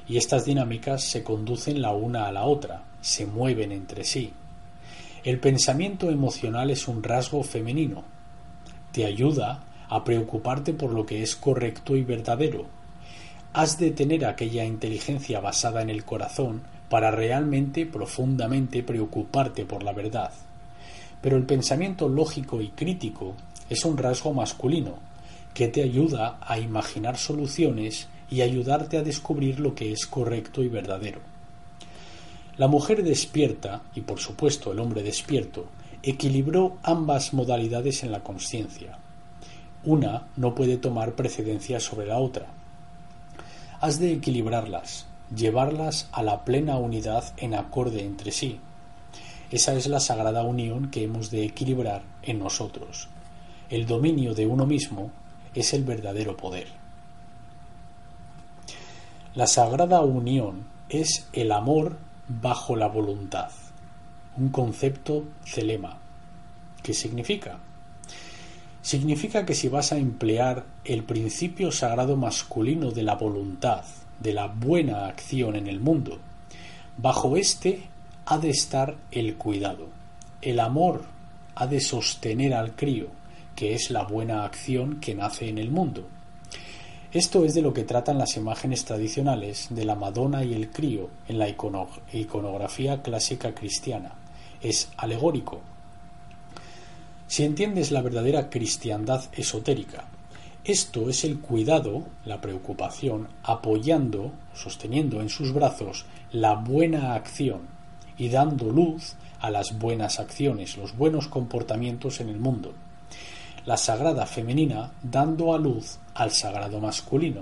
[0.07, 4.33] y estas dinámicas se conducen la una a la otra, se mueven entre sí.
[5.23, 8.03] El pensamiento emocional es un rasgo femenino.
[8.91, 12.65] Te ayuda a preocuparte por lo que es correcto y verdadero.
[13.53, 19.93] Has de tener aquella inteligencia basada en el corazón para realmente, profundamente preocuparte por la
[19.93, 20.31] verdad.
[21.25, 23.33] Pero el pensamiento lógico y crítico
[23.67, 24.93] es un rasgo masculino,
[25.55, 30.67] que te ayuda a imaginar soluciones y ayudarte a descubrir lo que es correcto y
[30.67, 31.21] verdadero.
[32.57, 35.65] La mujer despierta, y por supuesto el hombre despierto,
[36.03, 38.99] equilibró ambas modalidades en la conciencia.
[39.83, 42.45] Una no puede tomar precedencia sobre la otra.
[43.81, 48.59] Has de equilibrarlas, llevarlas a la plena unidad en acorde entre sí.
[49.51, 53.07] Esa es la sagrada unión que hemos de equilibrar en nosotros.
[53.69, 55.11] El dominio de uno mismo
[55.53, 56.67] es el verdadero poder.
[59.35, 63.51] La sagrada unión es el amor bajo la voluntad.
[64.37, 65.97] Un concepto celema.
[66.81, 67.59] ¿Qué significa?
[68.81, 73.83] Significa que si vas a emplear el principio sagrado masculino de la voluntad,
[74.19, 76.19] de la buena acción en el mundo,
[76.97, 77.83] bajo este
[78.27, 79.87] ha de estar el cuidado.
[80.41, 81.03] El amor
[81.53, 83.07] ha de sostener al crío,
[83.55, 86.07] que es la buena acción que nace en el mundo.
[87.13, 91.09] Esto es de lo que tratan las imágenes tradicionales de la Madonna y el crío
[91.27, 94.13] en la iconografía clásica cristiana.
[94.61, 95.61] Es alegórico.
[97.27, 100.05] Si entiendes la verdadera cristiandad esotérica,
[100.63, 107.74] esto es el cuidado, la preocupación, apoyando, sosteniendo en sus brazos la buena acción
[108.17, 112.73] y dando luz a las buenas acciones, los buenos comportamientos en el mundo
[113.65, 117.41] la sagrada femenina dando a luz al sagrado masculino.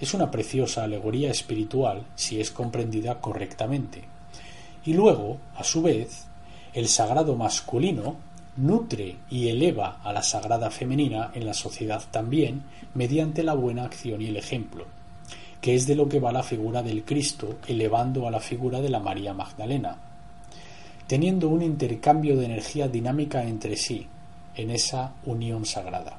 [0.00, 4.04] Es una preciosa alegoría espiritual si es comprendida correctamente.
[4.86, 6.24] Y luego, a su vez,
[6.72, 8.16] el sagrado masculino
[8.56, 12.62] nutre y eleva a la sagrada femenina en la sociedad también
[12.94, 14.86] mediante la buena acción y el ejemplo,
[15.64, 18.90] que es de lo que va la figura del Cristo elevando a la figura de
[18.90, 19.96] la María Magdalena,
[21.06, 24.06] teniendo un intercambio de energía dinámica entre sí,
[24.56, 26.18] en esa unión sagrada.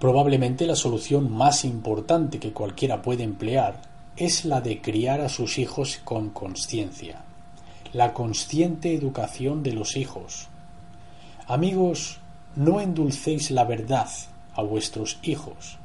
[0.00, 3.82] Probablemente la solución más importante que cualquiera puede emplear
[4.16, 7.20] es la de criar a sus hijos con conciencia,
[7.92, 10.48] la consciente educación de los hijos.
[11.46, 12.18] Amigos,
[12.56, 14.08] no endulcéis la verdad
[14.54, 15.78] a vuestros hijos,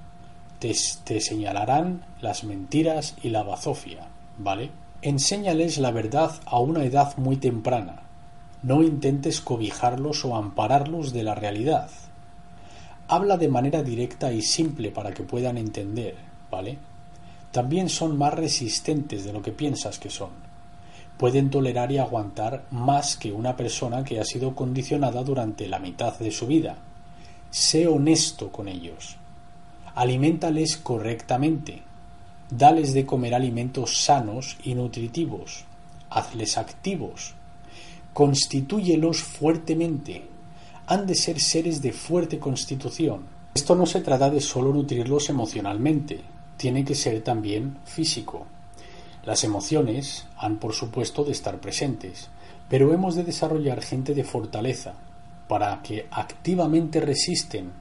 [1.04, 4.08] te, señalarán las mentiras y la bazofia,
[4.38, 4.72] ¿vale?
[5.02, 8.04] Enséñales la verdad a una edad muy temprana,
[8.62, 11.90] no intentes cobijarlos o ampararlos de la realidad.
[13.10, 16.16] Habla de manera directa y simple para que puedan entender,
[16.50, 16.78] ¿vale?
[17.52, 20.30] También son más resistentes de lo que piensas que son.
[21.18, 26.18] Pueden tolerar y aguantar más que una persona que ha sido condicionada durante la mitad
[26.20, 26.78] de su vida.
[27.52, 29.18] Sé honesto con ellos.
[29.96, 31.84] Aliméntales correctamente.
[32.50, 35.66] dales de comer alimentos sanos y nutritivos,
[36.10, 37.34] hazles activos,
[38.14, 40.24] constitúyelos fuertemente,
[40.86, 43.22] han de ser seres de fuerte constitución.
[43.54, 46.22] Esto no se trata de solo nutrirlos emocionalmente,
[46.58, 48.46] tiene que ser también físico.
[49.26, 52.30] Las emociones han, por supuesto, de estar presentes,
[52.70, 54.94] pero hemos de desarrollar gente de fortaleza
[55.48, 57.72] para que activamente resisten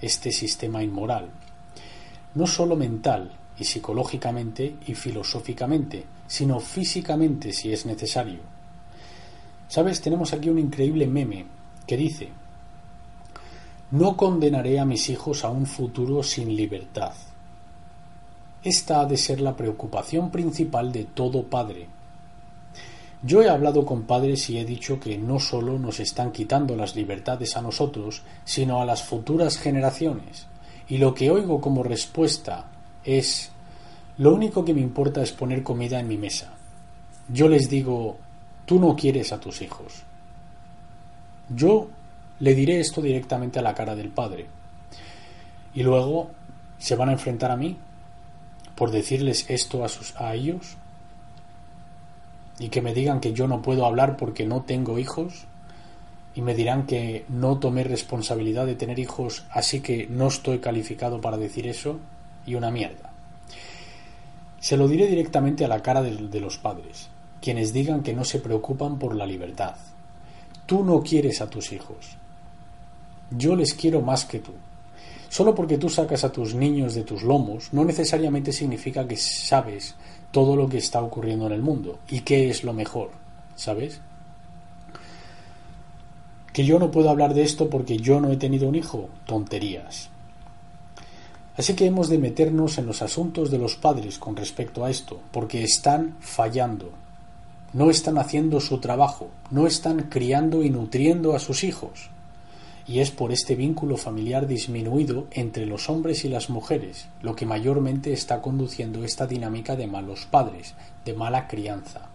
[0.00, 1.28] este sistema inmoral,
[2.34, 8.40] no solo mental y psicológicamente y filosóficamente, sino físicamente si es necesario.
[9.68, 11.46] Sabes, tenemos aquí un increíble meme
[11.86, 12.28] que dice,
[13.90, 17.12] no condenaré a mis hijos a un futuro sin libertad.
[18.64, 21.88] Esta ha de ser la preocupación principal de todo padre.
[23.22, 26.96] Yo he hablado con padres y he dicho que no solo nos están quitando las
[26.96, 30.46] libertades a nosotros, sino a las futuras generaciones.
[30.88, 32.66] Y lo que oigo como respuesta
[33.04, 33.50] es
[34.18, 36.52] lo único que me importa es poner comida en mi mesa.
[37.28, 38.18] Yo les digo,
[38.66, 40.02] tú no quieres a tus hijos.
[41.48, 41.88] Yo
[42.40, 44.46] le diré esto directamente a la cara del padre.
[45.74, 46.30] Y luego
[46.78, 47.76] se van a enfrentar a mí
[48.74, 50.76] por decirles esto a, sus, a ellos
[52.58, 55.46] y que me digan que yo no puedo hablar porque no tengo hijos
[56.34, 61.20] y me dirán que no tomé responsabilidad de tener hijos así que no estoy calificado
[61.20, 61.98] para decir eso
[62.46, 63.12] y una mierda.
[64.60, 67.08] Se lo diré directamente a la cara de, los padres,
[67.40, 69.74] quienes digan que no se preocupan por la libertad.
[70.66, 72.16] Tú no quieres a tus hijos.
[73.30, 74.52] Yo les quiero más que tú.
[75.28, 79.96] Solo porque tú sacas a tus niños de tus lomos no necesariamente significa que sabes
[80.30, 83.10] todo lo que está ocurriendo en el mundo y qué es lo mejor,
[83.56, 84.00] ¿sabes?
[86.52, 90.10] Que yo no puedo hablar de esto porque yo no he tenido un hijo, tonterías.
[91.56, 95.20] Así que hemos de meternos en los asuntos de los padres con respecto a esto,
[95.32, 96.90] porque están fallando.
[97.72, 102.10] No están haciendo su trabajo, no están criando y nutriendo a sus hijos
[102.86, 107.46] y es por este vínculo familiar disminuido entre los hombres y las mujeres lo que
[107.46, 110.74] mayormente está conduciendo esta dinámica de malos padres,
[111.04, 112.08] de mala crianza.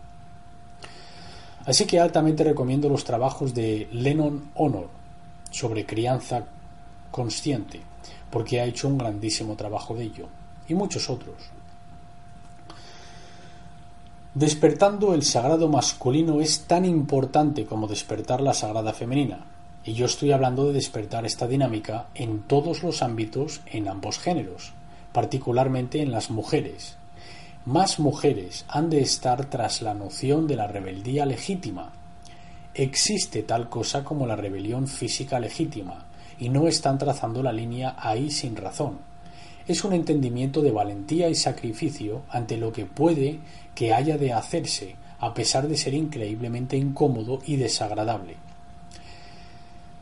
[1.67, 4.87] Así que altamente recomiendo los trabajos de Lennon Honor
[5.51, 6.45] sobre crianza
[7.11, 7.81] consciente,
[8.31, 10.27] porque ha hecho un grandísimo trabajo de ello,
[10.69, 11.35] y muchos otros.
[14.33, 19.45] Despertando el sagrado masculino es tan importante como despertar la sagrada femenina,
[19.83, 24.71] y yo estoy hablando de despertar esta dinámica en todos los ámbitos en ambos géneros,
[25.11, 26.95] particularmente en las mujeres.
[27.67, 31.91] Más mujeres han de estar tras la noción de la rebeldía legítima.
[32.73, 36.05] Existe tal cosa como la rebelión física legítima,
[36.39, 38.99] y no están trazando la línea ahí sin razón.
[39.67, 43.41] Es un entendimiento de valentía y sacrificio ante lo que puede
[43.75, 48.37] que haya de hacerse, a pesar de ser increíblemente incómodo y desagradable.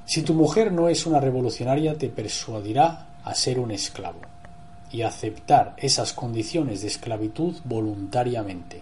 [0.05, 4.35] Si tu mujer no es una revolucionaria, te persuadirá a ser un esclavo
[4.91, 8.82] y aceptar esas condiciones de esclavitud voluntariamente.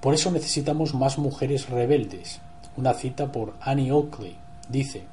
[0.00, 2.40] Por eso necesitamos más mujeres rebeldes.
[2.76, 4.36] Una cita por Annie Oakley
[4.68, 5.04] dice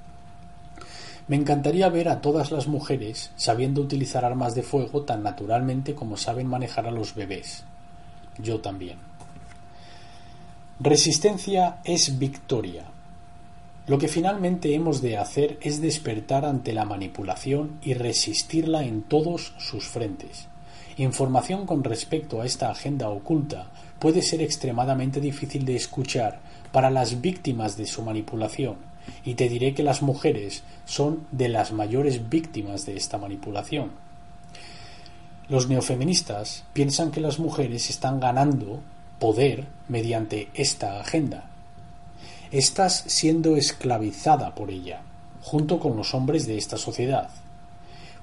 [1.28, 6.18] Me encantaría ver a todas las mujeres sabiendo utilizar armas de fuego tan naturalmente como
[6.18, 7.64] saben manejar a los bebés.
[8.38, 8.98] Yo también.
[10.80, 12.93] Resistencia es victoria.
[13.86, 19.54] Lo que finalmente hemos de hacer es despertar ante la manipulación y resistirla en todos
[19.58, 20.48] sus frentes.
[20.96, 23.68] Información con respecto a esta agenda oculta
[24.00, 26.40] puede ser extremadamente difícil de escuchar
[26.72, 28.78] para las víctimas de su manipulación,
[29.26, 33.92] y te diré que las mujeres son de las mayores víctimas de esta manipulación.
[35.50, 38.80] Los neofeministas piensan que las mujeres están ganando
[39.20, 41.50] poder mediante esta agenda,
[42.54, 45.02] estás siendo esclavizada por ella,
[45.42, 47.30] junto con los hombres de esta sociedad.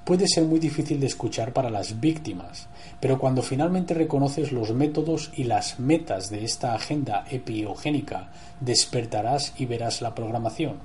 [0.05, 2.67] Puede ser muy difícil de escuchar para las víctimas,
[3.01, 8.29] pero cuando finalmente reconoces los métodos y las metas de esta agenda epiogénica,
[8.61, 10.77] despertarás y verás la programación.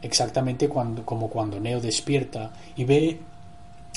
[0.00, 3.20] Exactamente como cuando Neo despierta y ve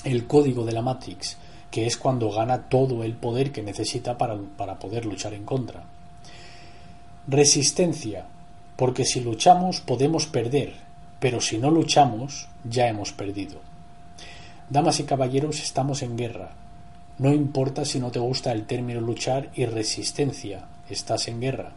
[0.03, 1.37] el código de la Matrix,
[1.71, 5.81] que es cuando gana todo el poder que necesita para, para poder luchar en contra.
[7.25, 8.27] Resistencia
[8.75, 10.73] porque si luchamos podemos perder,
[11.19, 13.59] pero si no luchamos ya hemos perdido.
[14.69, 16.51] Damas y caballeros, estamos en guerra.
[17.17, 21.71] No importa si no te gusta el término luchar y resistencia, estás en guerra.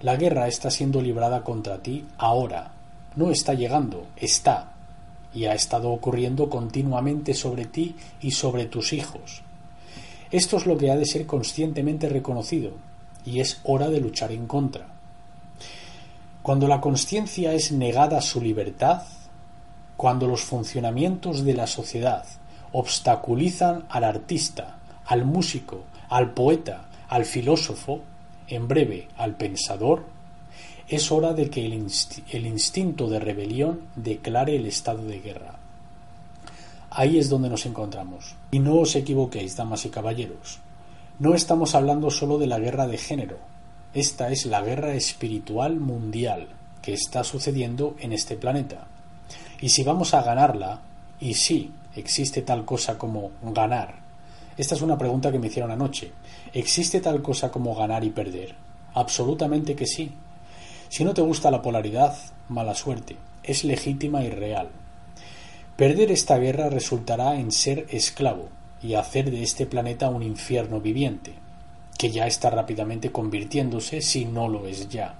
[0.00, 2.72] La guerra está siendo librada contra ti ahora.
[3.16, 4.72] No está llegando, está.
[5.34, 9.42] Y ha estado ocurriendo continuamente sobre ti y sobre tus hijos.
[10.30, 12.72] Esto es lo que ha de ser conscientemente reconocido,
[13.24, 14.97] y es hora de luchar en contra.
[16.48, 19.02] Cuando la conciencia es negada su libertad,
[19.98, 22.24] cuando los funcionamientos de la sociedad
[22.72, 28.00] obstaculizan al artista, al músico, al poeta, al filósofo,
[28.46, 30.06] en breve, al pensador,
[30.88, 35.56] es hora de que el, instinto de rebelión declare el estado de guerra.
[36.88, 38.36] Ahí es donde nos encontramos.
[38.52, 40.60] Y no os equivoquéis, damas y caballeros.
[41.18, 43.57] No estamos hablando solo de la guerra de género.
[43.94, 46.48] Esta es la guerra espiritual mundial
[46.82, 48.86] que está sucediendo en este planeta.
[49.62, 50.80] Y si vamos a ganarla,
[51.18, 53.94] y sí, existe tal cosa como ganar.
[54.58, 56.12] Esta es una pregunta que me hicieron anoche.
[56.52, 58.54] ¿Existe tal cosa como ganar y perder?
[58.92, 60.12] Absolutamente que sí.
[60.90, 62.14] Si no te gusta la polaridad,
[62.50, 63.16] mala suerte.
[63.42, 64.68] Es legítima y real.
[65.76, 68.48] Perder esta guerra resultará en ser esclavo
[68.82, 71.34] y hacer de este planeta un infierno viviente,
[71.98, 75.16] que ya está rápidamente convirtiéndose si no lo es ya.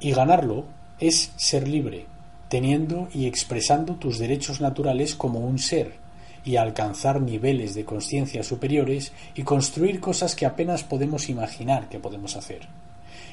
[0.00, 0.64] Y ganarlo
[0.98, 2.06] es ser libre,
[2.48, 6.02] teniendo y expresando tus derechos naturales como un ser,
[6.44, 12.36] y alcanzar niveles de conciencia superiores y construir cosas que apenas podemos imaginar que podemos
[12.36, 12.68] hacer.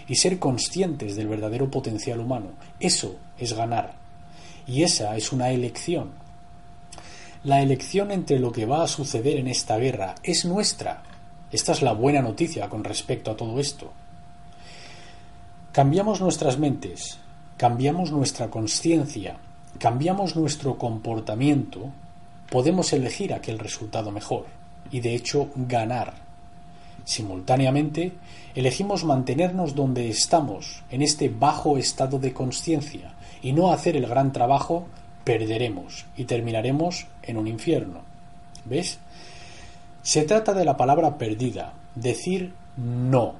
[0.07, 3.95] Y ser conscientes del verdadero potencial humano, eso es ganar.
[4.65, 6.11] Y esa es una elección.
[7.43, 11.03] La elección entre lo que va a suceder en esta guerra es nuestra.
[11.51, 13.91] Esta es la buena noticia con respecto a todo esto.
[15.71, 17.17] Cambiamos nuestras mentes,
[17.57, 19.37] cambiamos nuestra conciencia,
[19.77, 21.89] cambiamos nuestro comportamiento,
[22.49, 24.45] podemos elegir aquel resultado mejor
[24.91, 26.13] y de hecho ganar.
[27.03, 28.13] Simultáneamente,
[28.55, 34.31] elegimos mantenernos donde estamos, en este bajo estado de conciencia, y no hacer el gran
[34.31, 34.85] trabajo,
[35.23, 38.01] perderemos y terminaremos en un infierno.
[38.65, 38.99] ¿Ves?
[40.03, 43.35] Se trata de la palabra perdida, decir no,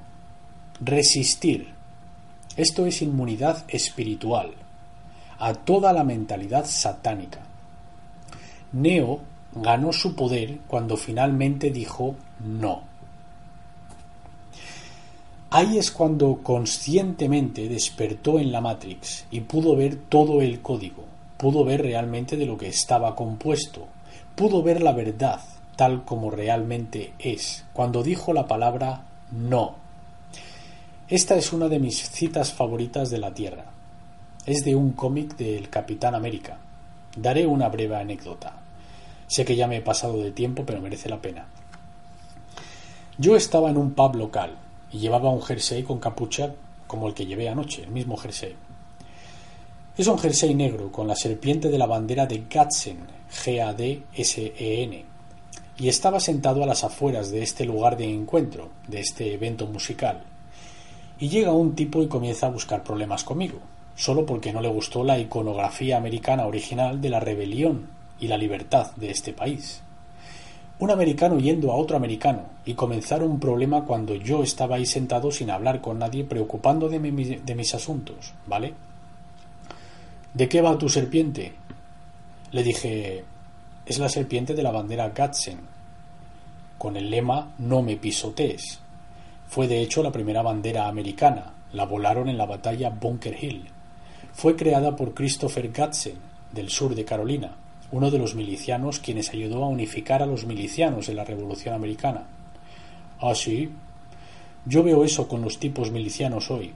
[0.80, 1.74] resistir.
[2.56, 4.52] Esto es inmunidad espiritual
[5.40, 7.40] a toda la mentalidad satánica.
[8.72, 9.20] Neo
[9.54, 12.82] ganó su poder cuando finalmente dijo no.
[15.50, 21.04] Ahí es cuando conscientemente despertó en la Matrix y pudo ver todo el código,
[21.36, 23.88] pudo ver realmente de lo que estaba compuesto,
[24.36, 25.40] pudo ver la verdad
[25.76, 29.76] tal como realmente es, cuando dijo la palabra no.
[31.08, 33.66] Esta es una de mis citas favoritas de la Tierra.
[34.46, 36.58] Es de un cómic del Capitán América.
[37.16, 38.56] Daré una breve anécdota.
[39.26, 41.46] Sé que ya me he pasado de tiempo, pero merece la pena.
[43.18, 44.56] Yo estaba en un pub local,
[44.92, 46.54] y llevaba un jersey con capucha
[46.86, 48.54] como el que llevé anoche, el mismo jersey.
[49.96, 52.98] Es un jersey negro con la serpiente de la bandera de Gatzen,
[53.30, 55.04] G-A-D-S-E-N,
[55.78, 60.22] y estaba sentado a las afueras de este lugar de encuentro, de este evento musical.
[61.18, 63.58] Y llega un tipo y comienza a buscar problemas conmigo,
[63.94, 67.88] solo porque no le gustó la iconografía americana original de la rebelión
[68.20, 69.82] y la libertad de este país
[70.82, 75.30] un americano yendo a otro americano y comenzar un problema cuando yo estaba ahí sentado
[75.30, 78.74] sin hablar con nadie, preocupando de, de mis asuntos, ¿vale?
[80.34, 81.52] ¿De qué va tu serpiente?
[82.50, 83.22] Le dije,
[83.84, 85.58] es la serpiente de la bandera Gatzen,
[86.78, 88.80] con el lema No me pisotees.
[89.48, 93.68] Fue de hecho la primera bandera americana, la volaron en la batalla Bunker Hill.
[94.32, 96.16] Fue creada por Christopher Gatzen,
[96.52, 97.56] del sur de Carolina,
[97.90, 102.26] uno de los milicianos quienes ayudó a unificar a los milicianos en la Revolución Americana.
[103.20, 103.70] Ah, sí.
[104.64, 106.72] Yo veo eso con los tipos milicianos hoy.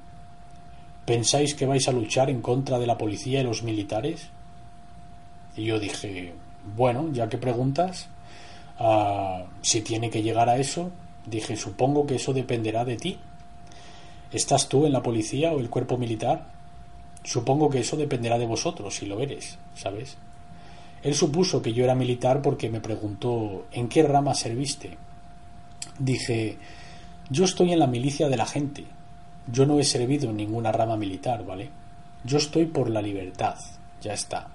[1.04, 4.28] ¿Pensáis que vais a luchar en contra de la policía y los militares?
[5.56, 6.34] Y yo dije,
[6.74, 8.08] bueno, ya que preguntas,
[8.78, 10.90] ah, si tiene que llegar a eso,
[11.26, 13.18] dije, supongo que eso dependerá de ti.
[14.32, 16.46] ¿Estás tú en la policía o el cuerpo militar?
[17.22, 20.16] Supongo que eso dependerá de vosotros, si lo eres, ¿sabes?
[21.02, 24.96] Él supuso que yo era militar porque me preguntó ¿en qué rama serviste?
[25.98, 26.58] Dije
[27.28, 28.84] yo estoy en la milicia de la gente.
[29.50, 31.70] Yo no he servido en ninguna rama militar, ¿vale?
[32.24, 33.56] Yo estoy por la libertad.
[34.00, 34.48] Ya está.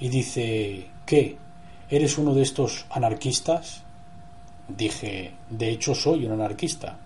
[0.00, 1.36] Y dice ¿qué?
[1.88, 3.82] ¿Eres uno de estos anarquistas?
[4.68, 6.96] Dije de hecho soy un anarquista.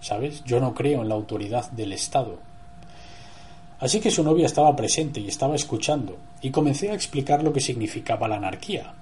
[0.00, 0.44] ¿Sabes?
[0.44, 2.38] Yo no creo en la autoridad del Estado.
[3.80, 7.60] Así que su novia estaba presente y estaba escuchando, y comencé a explicar lo que
[7.60, 8.94] significaba la anarquía.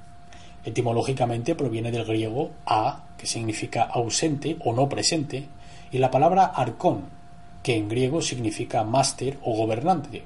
[0.64, 5.46] Etimológicamente proviene del griego a, que significa ausente o no presente,
[5.90, 7.02] y la palabra arcón,
[7.62, 10.24] que en griego significa máster o gobernante.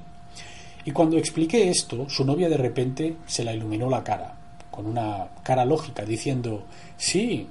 [0.87, 4.35] Y cuando expliqué esto, su novia de repente se la iluminó la cara,
[4.71, 6.63] con una cara lógica, diciendo,
[6.95, 7.45] sí,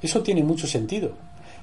[0.00, 1.12] eso tiene mucho sentido,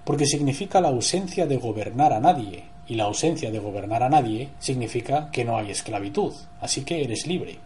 [0.03, 4.49] porque significa la ausencia de gobernar a nadie, y la ausencia de gobernar a nadie
[4.59, 7.57] significa que no hay esclavitud, así que eres libre.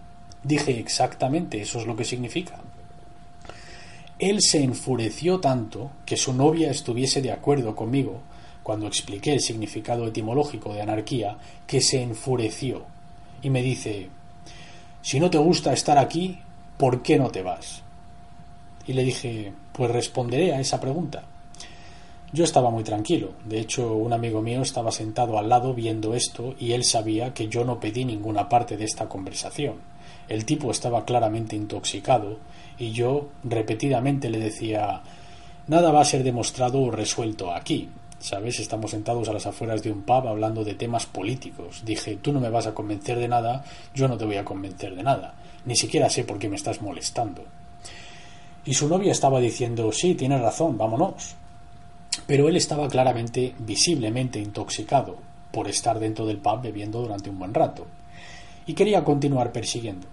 [0.43, 2.57] Dije exactamente, eso es lo que significa.
[4.17, 8.21] Él se enfureció tanto que su novia estuviese de acuerdo conmigo
[8.63, 11.35] cuando expliqué el significado etimológico de anarquía,
[11.67, 12.85] que se enfureció
[13.41, 14.09] y me dice,
[15.01, 16.39] si no te gusta estar aquí,
[16.77, 17.81] ¿por qué no te vas?
[18.87, 21.23] Y le dije, pues responderé a esa pregunta.
[22.33, 23.33] Yo estaba muy tranquilo.
[23.43, 27.47] De hecho, un amigo mío estaba sentado al lado viendo esto y él sabía que
[27.49, 29.75] yo no pedí ninguna parte de esta conversación.
[30.29, 32.37] El tipo estaba claramente intoxicado
[32.77, 35.01] y yo repetidamente le decía
[35.67, 37.89] Nada va a ser demostrado o resuelto aquí.
[38.21, 38.59] ¿Sabes?
[38.59, 41.81] Estamos sentados a las afueras de un pub hablando de temas políticos.
[41.83, 43.65] Dije, tú no me vas a convencer de nada,
[43.95, 45.33] yo no te voy a convencer de nada.
[45.65, 47.43] Ni siquiera sé por qué me estás molestando.
[48.63, 51.33] Y su novia estaba diciendo, sí, tienes razón, vámonos.
[52.27, 55.17] Pero él estaba claramente, visiblemente intoxicado
[55.51, 57.87] por estar dentro del pub bebiendo durante un buen rato.
[58.67, 60.05] Y quería continuar persiguiendo.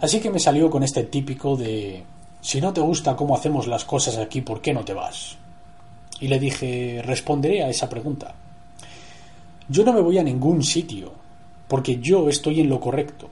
[0.00, 2.04] Así que me salió con este típico de
[2.42, 5.38] si no te gusta cómo hacemos las cosas aquí, ¿por qué no te vas?
[6.20, 8.34] Y le dije, responderé a esa pregunta.
[9.68, 11.12] Yo no me voy a ningún sitio,
[11.68, 13.28] porque yo estoy en lo correcto.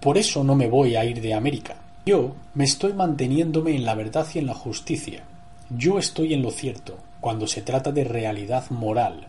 [0.00, 1.76] Por eso no me voy a ir de América.
[2.06, 5.24] Yo me estoy manteniéndome en la verdad y en la justicia.
[5.68, 9.26] Yo estoy en lo cierto, cuando se trata de realidad moral.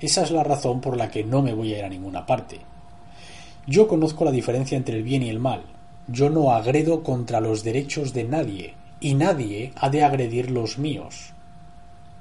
[0.00, 2.58] Esa es la razón por la que no me voy a ir a ninguna parte.
[3.66, 5.62] Yo conozco la diferencia entre el bien y el mal.
[6.08, 11.32] Yo no agredo contra los derechos de nadie, y nadie ha de agredir los míos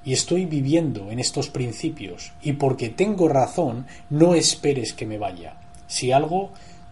[0.04, 5.56] y estoy viviendo en estos principios, y porque tengo razón, no esperes que me vaya.
[5.88, 6.52] Si algo,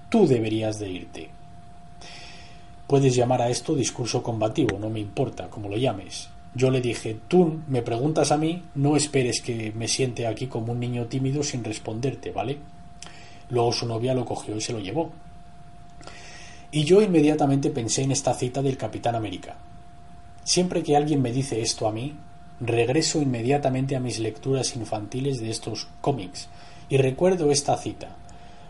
[0.09, 1.29] tú deberías de irte.
[2.87, 6.29] Puedes llamar a esto discurso combativo, no me importa, como lo llames.
[6.55, 10.71] Yo le dije, tú me preguntas a mí, no esperes que me siente aquí como
[10.71, 12.57] un niño tímido sin responderte, ¿vale?
[13.49, 15.11] Luego su novia lo cogió y se lo llevó.
[16.71, 19.55] Y yo inmediatamente pensé en esta cita del Capitán América.
[20.43, 22.15] Siempre que alguien me dice esto a mí,
[22.59, 26.47] regreso inmediatamente a mis lecturas infantiles de estos cómics
[26.89, 28.15] y recuerdo esta cita,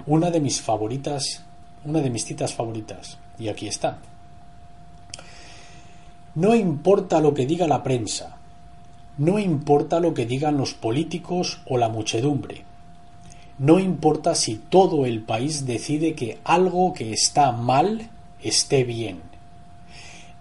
[0.05, 1.43] una de mis favoritas,
[1.85, 3.99] una de mis citas favoritas, y aquí está.
[6.35, 8.37] No importa lo que diga la prensa,
[9.17, 12.63] no importa lo que digan los políticos o la muchedumbre,
[13.57, 18.09] no importa si todo el país decide que algo que está mal
[18.41, 19.28] esté bien.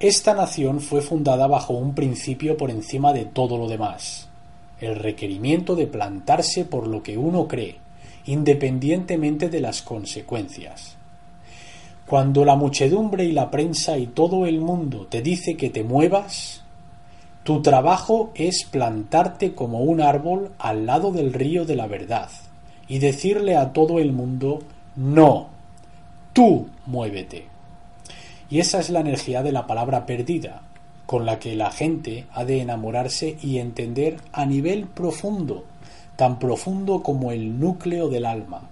[0.00, 4.28] Esta nación fue fundada bajo un principio por encima de todo lo demás,
[4.80, 7.78] el requerimiento de plantarse por lo que uno cree,
[8.26, 10.94] independientemente de las consecuencias.
[12.06, 16.62] Cuando la muchedumbre y la prensa y todo el mundo te dice que te muevas,
[17.42, 22.30] tu trabajo es plantarte como un árbol al lado del río de la verdad
[22.86, 24.60] y decirle a todo el mundo
[24.94, 25.48] no,
[26.32, 27.47] tú muévete.
[28.50, 30.62] Y esa es la energía de la palabra perdida,
[31.04, 35.64] con la que la gente ha de enamorarse y entender a nivel profundo,
[36.16, 38.62] tan profundo como el núcleo del alma.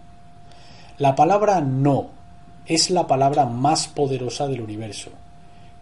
[0.98, 2.08] La palabra no
[2.66, 5.10] es la palabra más poderosa del universo.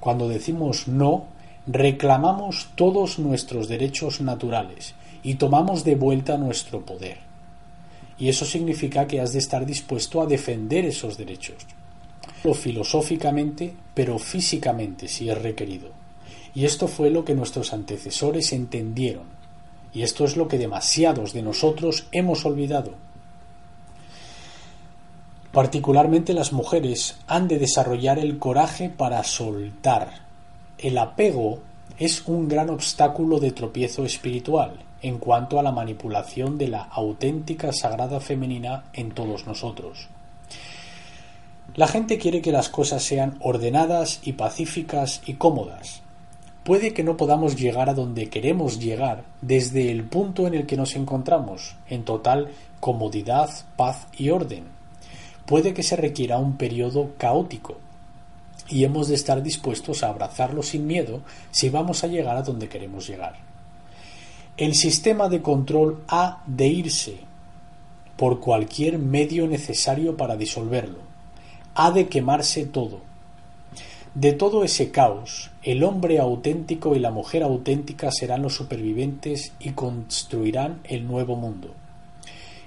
[0.01, 1.27] Cuando decimos no,
[1.66, 7.19] reclamamos todos nuestros derechos naturales y tomamos de vuelta nuestro poder.
[8.19, 11.55] Y eso significa que has de estar dispuesto a defender esos derechos
[12.53, 15.89] filosóficamente, pero físicamente si es requerido.
[16.55, 19.25] Y esto fue lo que nuestros antecesores entendieron.
[19.93, 22.93] Y esto es lo que demasiados de nosotros hemos olvidado.
[25.53, 30.11] Particularmente las mujeres han de desarrollar el coraje para soltar.
[30.79, 31.61] El apego
[31.97, 37.73] es un gran obstáculo de tropiezo espiritual en cuanto a la manipulación de la auténtica
[37.73, 40.09] sagrada femenina en todos nosotros.
[41.76, 46.02] La gente quiere que las cosas sean ordenadas y pacíficas y cómodas.
[46.62, 50.76] Puede que no podamos llegar a donde queremos llegar desde el punto en el que
[50.76, 54.66] nos encontramos, en total comodidad, paz y orden.
[55.46, 57.78] Puede que se requiera un periodo caótico,
[58.68, 62.68] y hemos de estar dispuestos a abrazarlo sin miedo si vamos a llegar a donde
[62.68, 63.34] queremos llegar.
[64.56, 67.16] El sistema de control ha de irse
[68.16, 71.14] por cualquier medio necesario para disolverlo
[71.74, 73.01] ha de quemarse todo.
[74.14, 79.70] De todo ese caos, el hombre auténtico y la mujer auténtica serán los supervivientes y
[79.70, 81.74] construirán el nuevo mundo.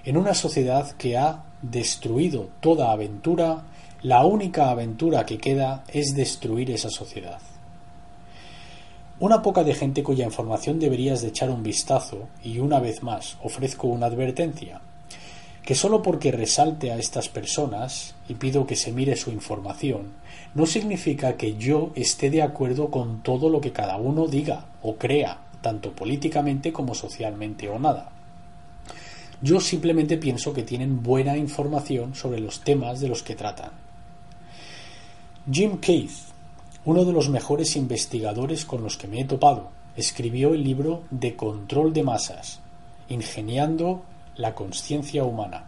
[0.03, 3.63] En una sociedad que ha destruido toda aventura,
[4.01, 7.39] la única aventura que queda es destruir esa sociedad.
[9.21, 13.37] Una poca de gente cuya información deberías de echar un vistazo y una vez más
[13.41, 14.81] ofrezco una advertencia
[15.67, 20.13] que solo porque resalte a estas personas y pido que se mire su información,
[20.55, 24.95] no significa que yo esté de acuerdo con todo lo que cada uno diga o
[24.95, 28.09] crea, tanto políticamente como socialmente o nada.
[29.41, 33.71] Yo simplemente pienso que tienen buena información sobre los temas de los que tratan.
[35.51, 36.31] Jim Keith,
[36.85, 41.35] uno de los mejores investigadores con los que me he topado, escribió el libro De
[41.35, 42.61] control de masas,
[43.09, 44.03] ingeniando
[44.37, 45.65] la conciencia humana.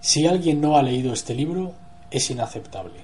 [0.00, 1.74] Si alguien no ha leído este libro,
[2.10, 3.00] es inaceptable.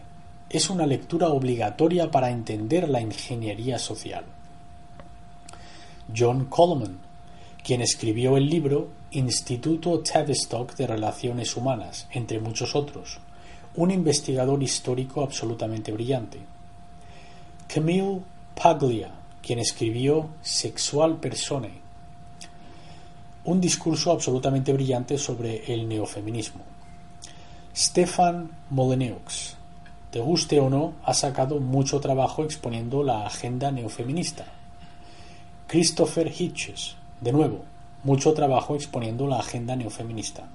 [0.48, 4.24] Es una lectura obligatoria para entender la ingeniería social.
[6.16, 6.98] John Coleman,
[7.62, 13.18] quien escribió el libro Instituto Tavistock de Relaciones Humanas, entre muchos otros,
[13.74, 16.38] un investigador histórico absolutamente brillante.
[17.66, 18.20] Camille
[18.54, 19.10] Paglia,
[19.42, 21.85] quien escribió Sexual Persone,
[23.46, 26.64] un discurso absolutamente brillante sobre el neofeminismo.
[27.74, 29.56] Stefan Moleneux,
[30.10, 34.46] te guste o no, ha sacado mucho trabajo exponiendo la agenda neofeminista.
[35.68, 37.64] Christopher Hitches, de nuevo,
[38.02, 40.48] mucho trabajo exponiendo la agenda neofeminista.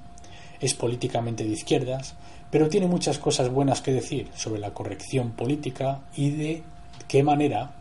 [0.59, 2.15] Es políticamente de izquierdas,
[2.49, 6.63] pero tiene muchas cosas buenas que decir sobre la corrección política y de
[7.07, 7.72] qué manera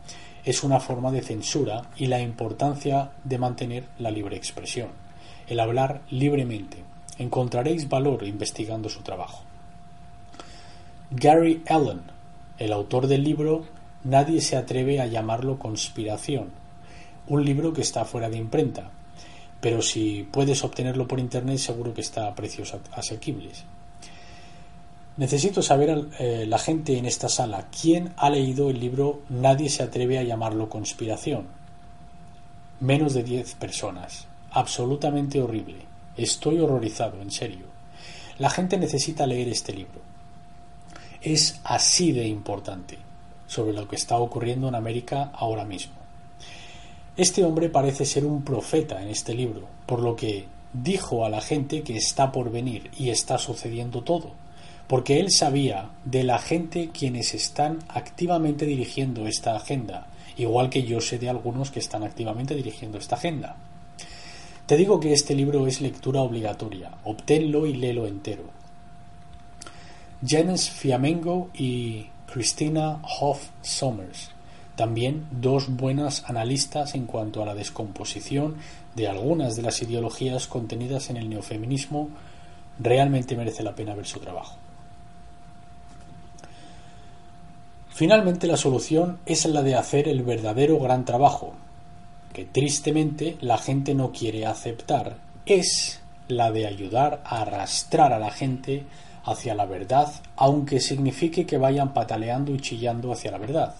[0.45, 4.89] es una forma de censura y la importancia de mantener la libre expresión,
[5.51, 6.77] el hablar libremente.
[7.17, 9.43] Encontraréis valor investigando su trabajo.
[11.11, 12.03] Gary Allen,
[12.57, 13.65] el autor del libro
[14.05, 16.51] Nadie se atreve a llamarlo conspiración,
[17.27, 18.91] un libro que está fuera de imprenta,
[19.59, 23.65] pero si puedes obtenerlo por internet seguro que está a precios asequibles.
[25.17, 29.83] Necesito saber eh, la gente en esta sala quién ha leído el libro Nadie se
[29.83, 31.47] atreve a llamarlo conspiración.
[32.79, 34.30] Menos de 10 personas.
[34.51, 35.85] Absolutamente horrible.
[36.17, 37.65] Estoy horrorizado, en serio.
[38.37, 40.01] La gente necesita leer este libro.
[41.21, 42.97] Es así de importante
[43.47, 45.93] sobre lo que está ocurriendo en América ahora mismo.
[47.17, 51.41] Este hombre parece ser un profeta en este libro, por lo que dijo a la
[51.41, 54.31] gente que está por venir y está sucediendo todo
[54.91, 60.99] porque él sabía de la gente quienes están activamente dirigiendo esta agenda, igual que yo
[60.99, 63.55] sé de algunos que están activamente dirigiendo esta agenda.
[64.71, 68.43] Te digo que este libro es lectura obligatoria, obténlo y léelo entero.
[70.25, 74.31] Jens Fiamengo y Christina Hoff Sommers,
[74.77, 78.55] también dos buenas analistas en cuanto a la descomposición
[78.95, 82.07] de algunas de las ideologías contenidas en el neofeminismo,
[82.79, 84.55] realmente merece la pena ver su trabajo.
[87.89, 91.55] Finalmente la solución es la de hacer el verdadero gran trabajo,
[92.31, 98.31] que tristemente la gente no quiere aceptar, es la de ayudar a arrastrar a la
[98.31, 98.85] gente
[99.23, 103.75] hacia la verdad, aunque signifique que vayan pataleando y chillando hacia la verdad.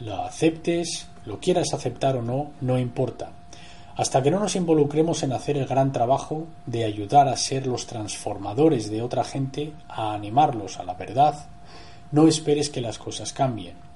[0.00, 3.32] Lo aceptes, lo quieras aceptar o no, no importa.
[3.96, 7.86] Hasta que no nos involucremos en hacer el gran trabajo de ayudar a ser los
[7.86, 11.46] transformadores de otra gente, a animarlos a la verdad,
[12.12, 13.89] no esperes que las cosas cambien.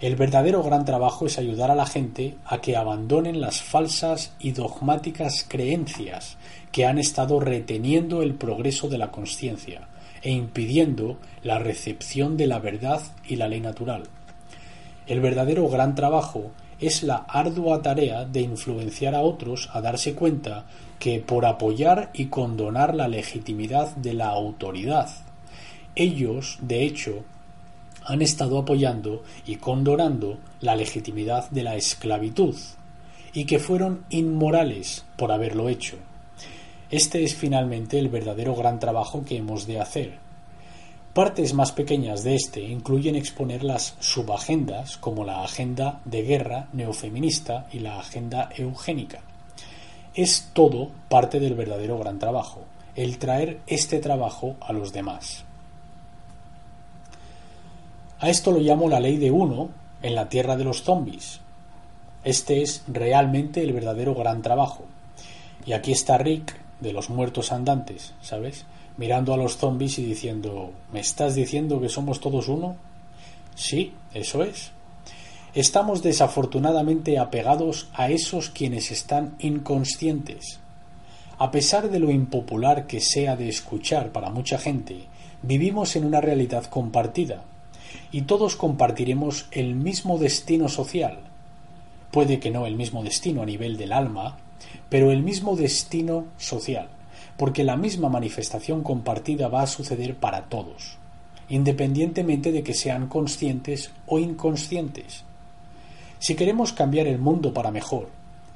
[0.00, 4.52] El verdadero gran trabajo es ayudar a la gente a que abandonen las falsas y
[4.52, 6.38] dogmáticas creencias
[6.72, 9.88] que han estado reteniendo el progreso de la conciencia
[10.22, 14.04] e impidiendo la recepción de la verdad y la ley natural.
[15.06, 20.64] El verdadero gran trabajo es la ardua tarea de influenciar a otros a darse cuenta
[20.98, 25.10] que por apoyar y condonar la legitimidad de la autoridad
[25.94, 27.24] ellos, de hecho,
[28.10, 32.56] han estado apoyando y condorando la legitimidad de la esclavitud,
[33.32, 35.96] y que fueron inmorales por haberlo hecho.
[36.90, 40.18] Este es finalmente el verdadero gran trabajo que hemos de hacer.
[41.14, 47.68] Partes más pequeñas de este incluyen exponer las subagendas como la agenda de guerra neofeminista
[47.72, 49.20] y la agenda eugénica.
[50.14, 52.64] Es todo parte del verdadero gran trabajo,
[52.96, 55.44] el traer este trabajo a los demás.
[58.20, 59.70] A esto lo llamo la ley de uno
[60.02, 61.40] en la tierra de los zombies.
[62.22, 64.84] Este es realmente el verdadero gran trabajo.
[65.64, 68.66] Y aquí está Rick, de los muertos andantes, ¿sabes?
[68.98, 72.76] Mirando a los zombies y diciendo, ¿me estás diciendo que somos todos uno?
[73.54, 74.70] Sí, eso es.
[75.54, 80.60] Estamos desafortunadamente apegados a esos quienes están inconscientes.
[81.38, 85.08] A pesar de lo impopular que sea de escuchar para mucha gente,
[85.42, 87.42] Vivimos en una realidad compartida
[88.12, 91.18] y todos compartiremos el mismo destino social.
[92.10, 94.38] Puede que no el mismo destino a nivel del alma,
[94.88, 96.88] pero el mismo destino social,
[97.36, 100.98] porque la misma manifestación compartida va a suceder para todos,
[101.48, 105.24] independientemente de que sean conscientes o inconscientes.
[106.18, 108.08] Si queremos cambiar el mundo para mejor,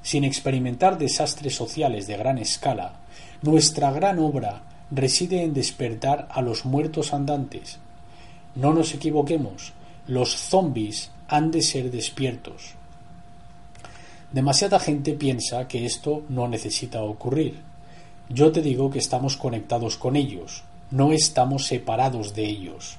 [0.03, 2.97] sin experimentar desastres sociales de gran escala,
[3.41, 7.79] nuestra gran obra reside en despertar a los muertos andantes.
[8.55, 9.73] No nos equivoquemos,
[10.07, 12.75] los zombies han de ser despiertos.
[14.33, 17.61] Demasiada gente piensa que esto no necesita ocurrir.
[18.29, 22.99] Yo te digo que estamos conectados con ellos, no estamos separados de ellos.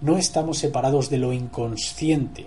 [0.00, 2.46] No estamos separados de lo inconsciente.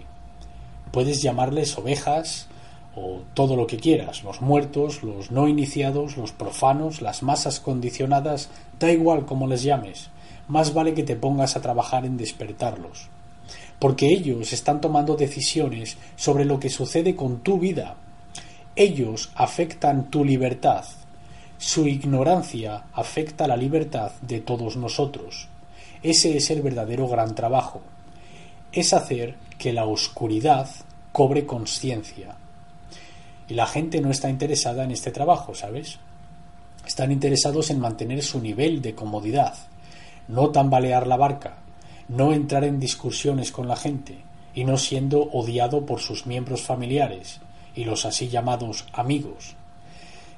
[0.92, 2.48] Puedes llamarles ovejas
[2.96, 8.50] o todo lo que quieras, los muertos, los no iniciados, los profanos, las masas condicionadas,
[8.80, 10.10] da igual como les llames,
[10.48, 13.10] más vale que te pongas a trabajar en despertarlos.
[13.80, 17.96] Porque ellos están tomando decisiones sobre lo que sucede con tu vida,
[18.76, 20.84] ellos afectan tu libertad.
[21.60, 25.48] Su ignorancia afecta la libertad de todos nosotros.
[26.02, 27.82] Ese es el verdadero gran trabajo.
[28.72, 30.68] Es hacer que la oscuridad
[31.12, 32.36] cobre conciencia.
[33.48, 36.00] Y la gente no está interesada en este trabajo, ¿sabes?
[36.86, 39.54] Están interesados en mantener su nivel de comodidad,
[40.28, 41.58] no tambalear la barca,
[42.08, 44.18] no entrar en discusiones con la gente
[44.54, 47.42] y no siendo odiado por sus miembros familiares,
[47.76, 49.56] y los así llamados amigos.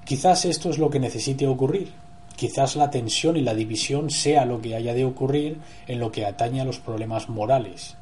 [0.06, 1.92] Quizás esto es lo que necesite ocurrir.
[2.36, 6.26] Quizás la tensión y la división sea lo que haya de ocurrir en lo que
[6.26, 7.96] atañe a los problemas morales.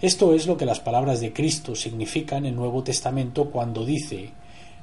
[0.00, 4.30] Esto es lo que las palabras de Cristo significan en el Nuevo Testamento cuando dice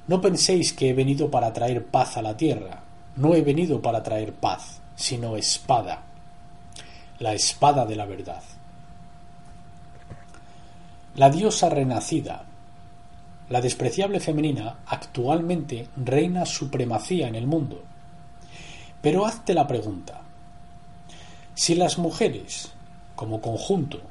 [0.08, 2.84] No penséis que he venido para traer paz a la tierra.
[3.18, 6.02] No he venido para traer paz, sino espada.
[7.20, 8.44] La espada de la verdad.
[11.16, 12.44] La diosa renacida,
[13.48, 17.82] la despreciable femenina actualmente reina supremacía en el mundo.
[19.02, 20.20] Pero hazte la pregunta,
[21.56, 22.74] si las mujeres,
[23.16, 24.02] como conjunto,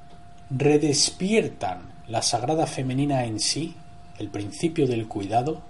[0.48, 3.76] redespiertan la sagrada femenina en sí,
[4.18, 5.60] el principio del cuidado,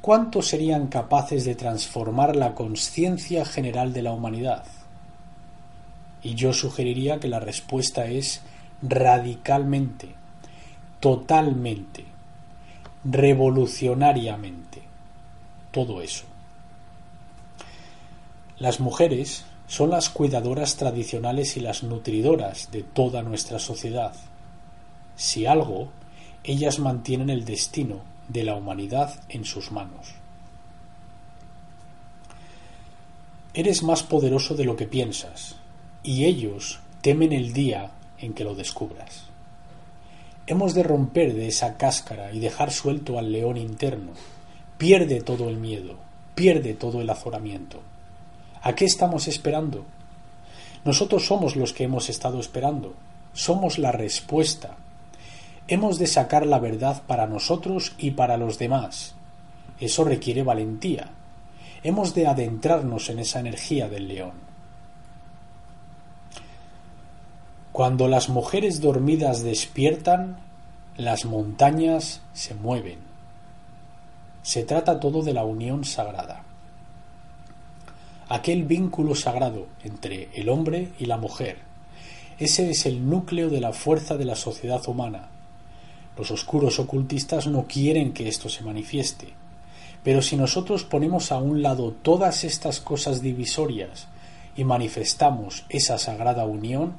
[0.00, 4.64] ¿cuántos serían capaces de transformar la conciencia general de la humanidad?
[6.22, 8.42] Y yo sugeriría que la respuesta es
[8.82, 10.14] radicalmente,
[11.00, 12.04] totalmente
[13.04, 14.82] revolucionariamente.
[15.70, 16.24] Todo eso.
[18.58, 24.14] Las mujeres son las cuidadoras tradicionales y las nutridoras de toda nuestra sociedad.
[25.16, 25.90] Si algo,
[26.42, 30.14] ellas mantienen el destino de la humanidad en sus manos.
[33.54, 35.56] Eres más poderoso de lo que piensas,
[36.02, 39.24] y ellos temen el día en que lo descubras.
[40.46, 44.12] Hemos de romper de esa cáscara y dejar suelto al león interno.
[44.78, 45.96] Pierde todo el miedo,
[46.34, 47.80] pierde todo el azoramiento.
[48.62, 49.84] ¿A qué estamos esperando?
[50.84, 52.94] Nosotros somos los que hemos estado esperando,
[53.34, 54.76] somos la respuesta.
[55.70, 59.14] Hemos de sacar la verdad para nosotros y para los demás.
[59.78, 61.10] Eso requiere valentía.
[61.82, 64.32] Hemos de adentrarnos en esa energía del león.
[67.70, 70.38] Cuando las mujeres dormidas despiertan,
[70.96, 72.98] las montañas se mueven.
[74.42, 76.44] Se trata todo de la unión sagrada.
[78.30, 81.58] Aquel vínculo sagrado entre el hombre y la mujer.
[82.38, 85.28] Ese es el núcleo de la fuerza de la sociedad humana.
[86.18, 89.28] Los oscuros ocultistas no quieren que esto se manifieste.
[90.02, 94.08] Pero si nosotros ponemos a un lado todas estas cosas divisorias
[94.56, 96.94] y manifestamos esa sagrada unión,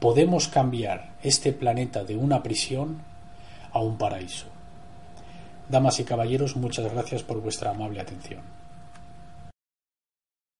[0.00, 2.98] podemos cambiar este planeta de una prisión
[3.72, 4.46] a un paraíso.
[5.70, 8.42] Damas y caballeros, muchas gracias por vuestra amable atención.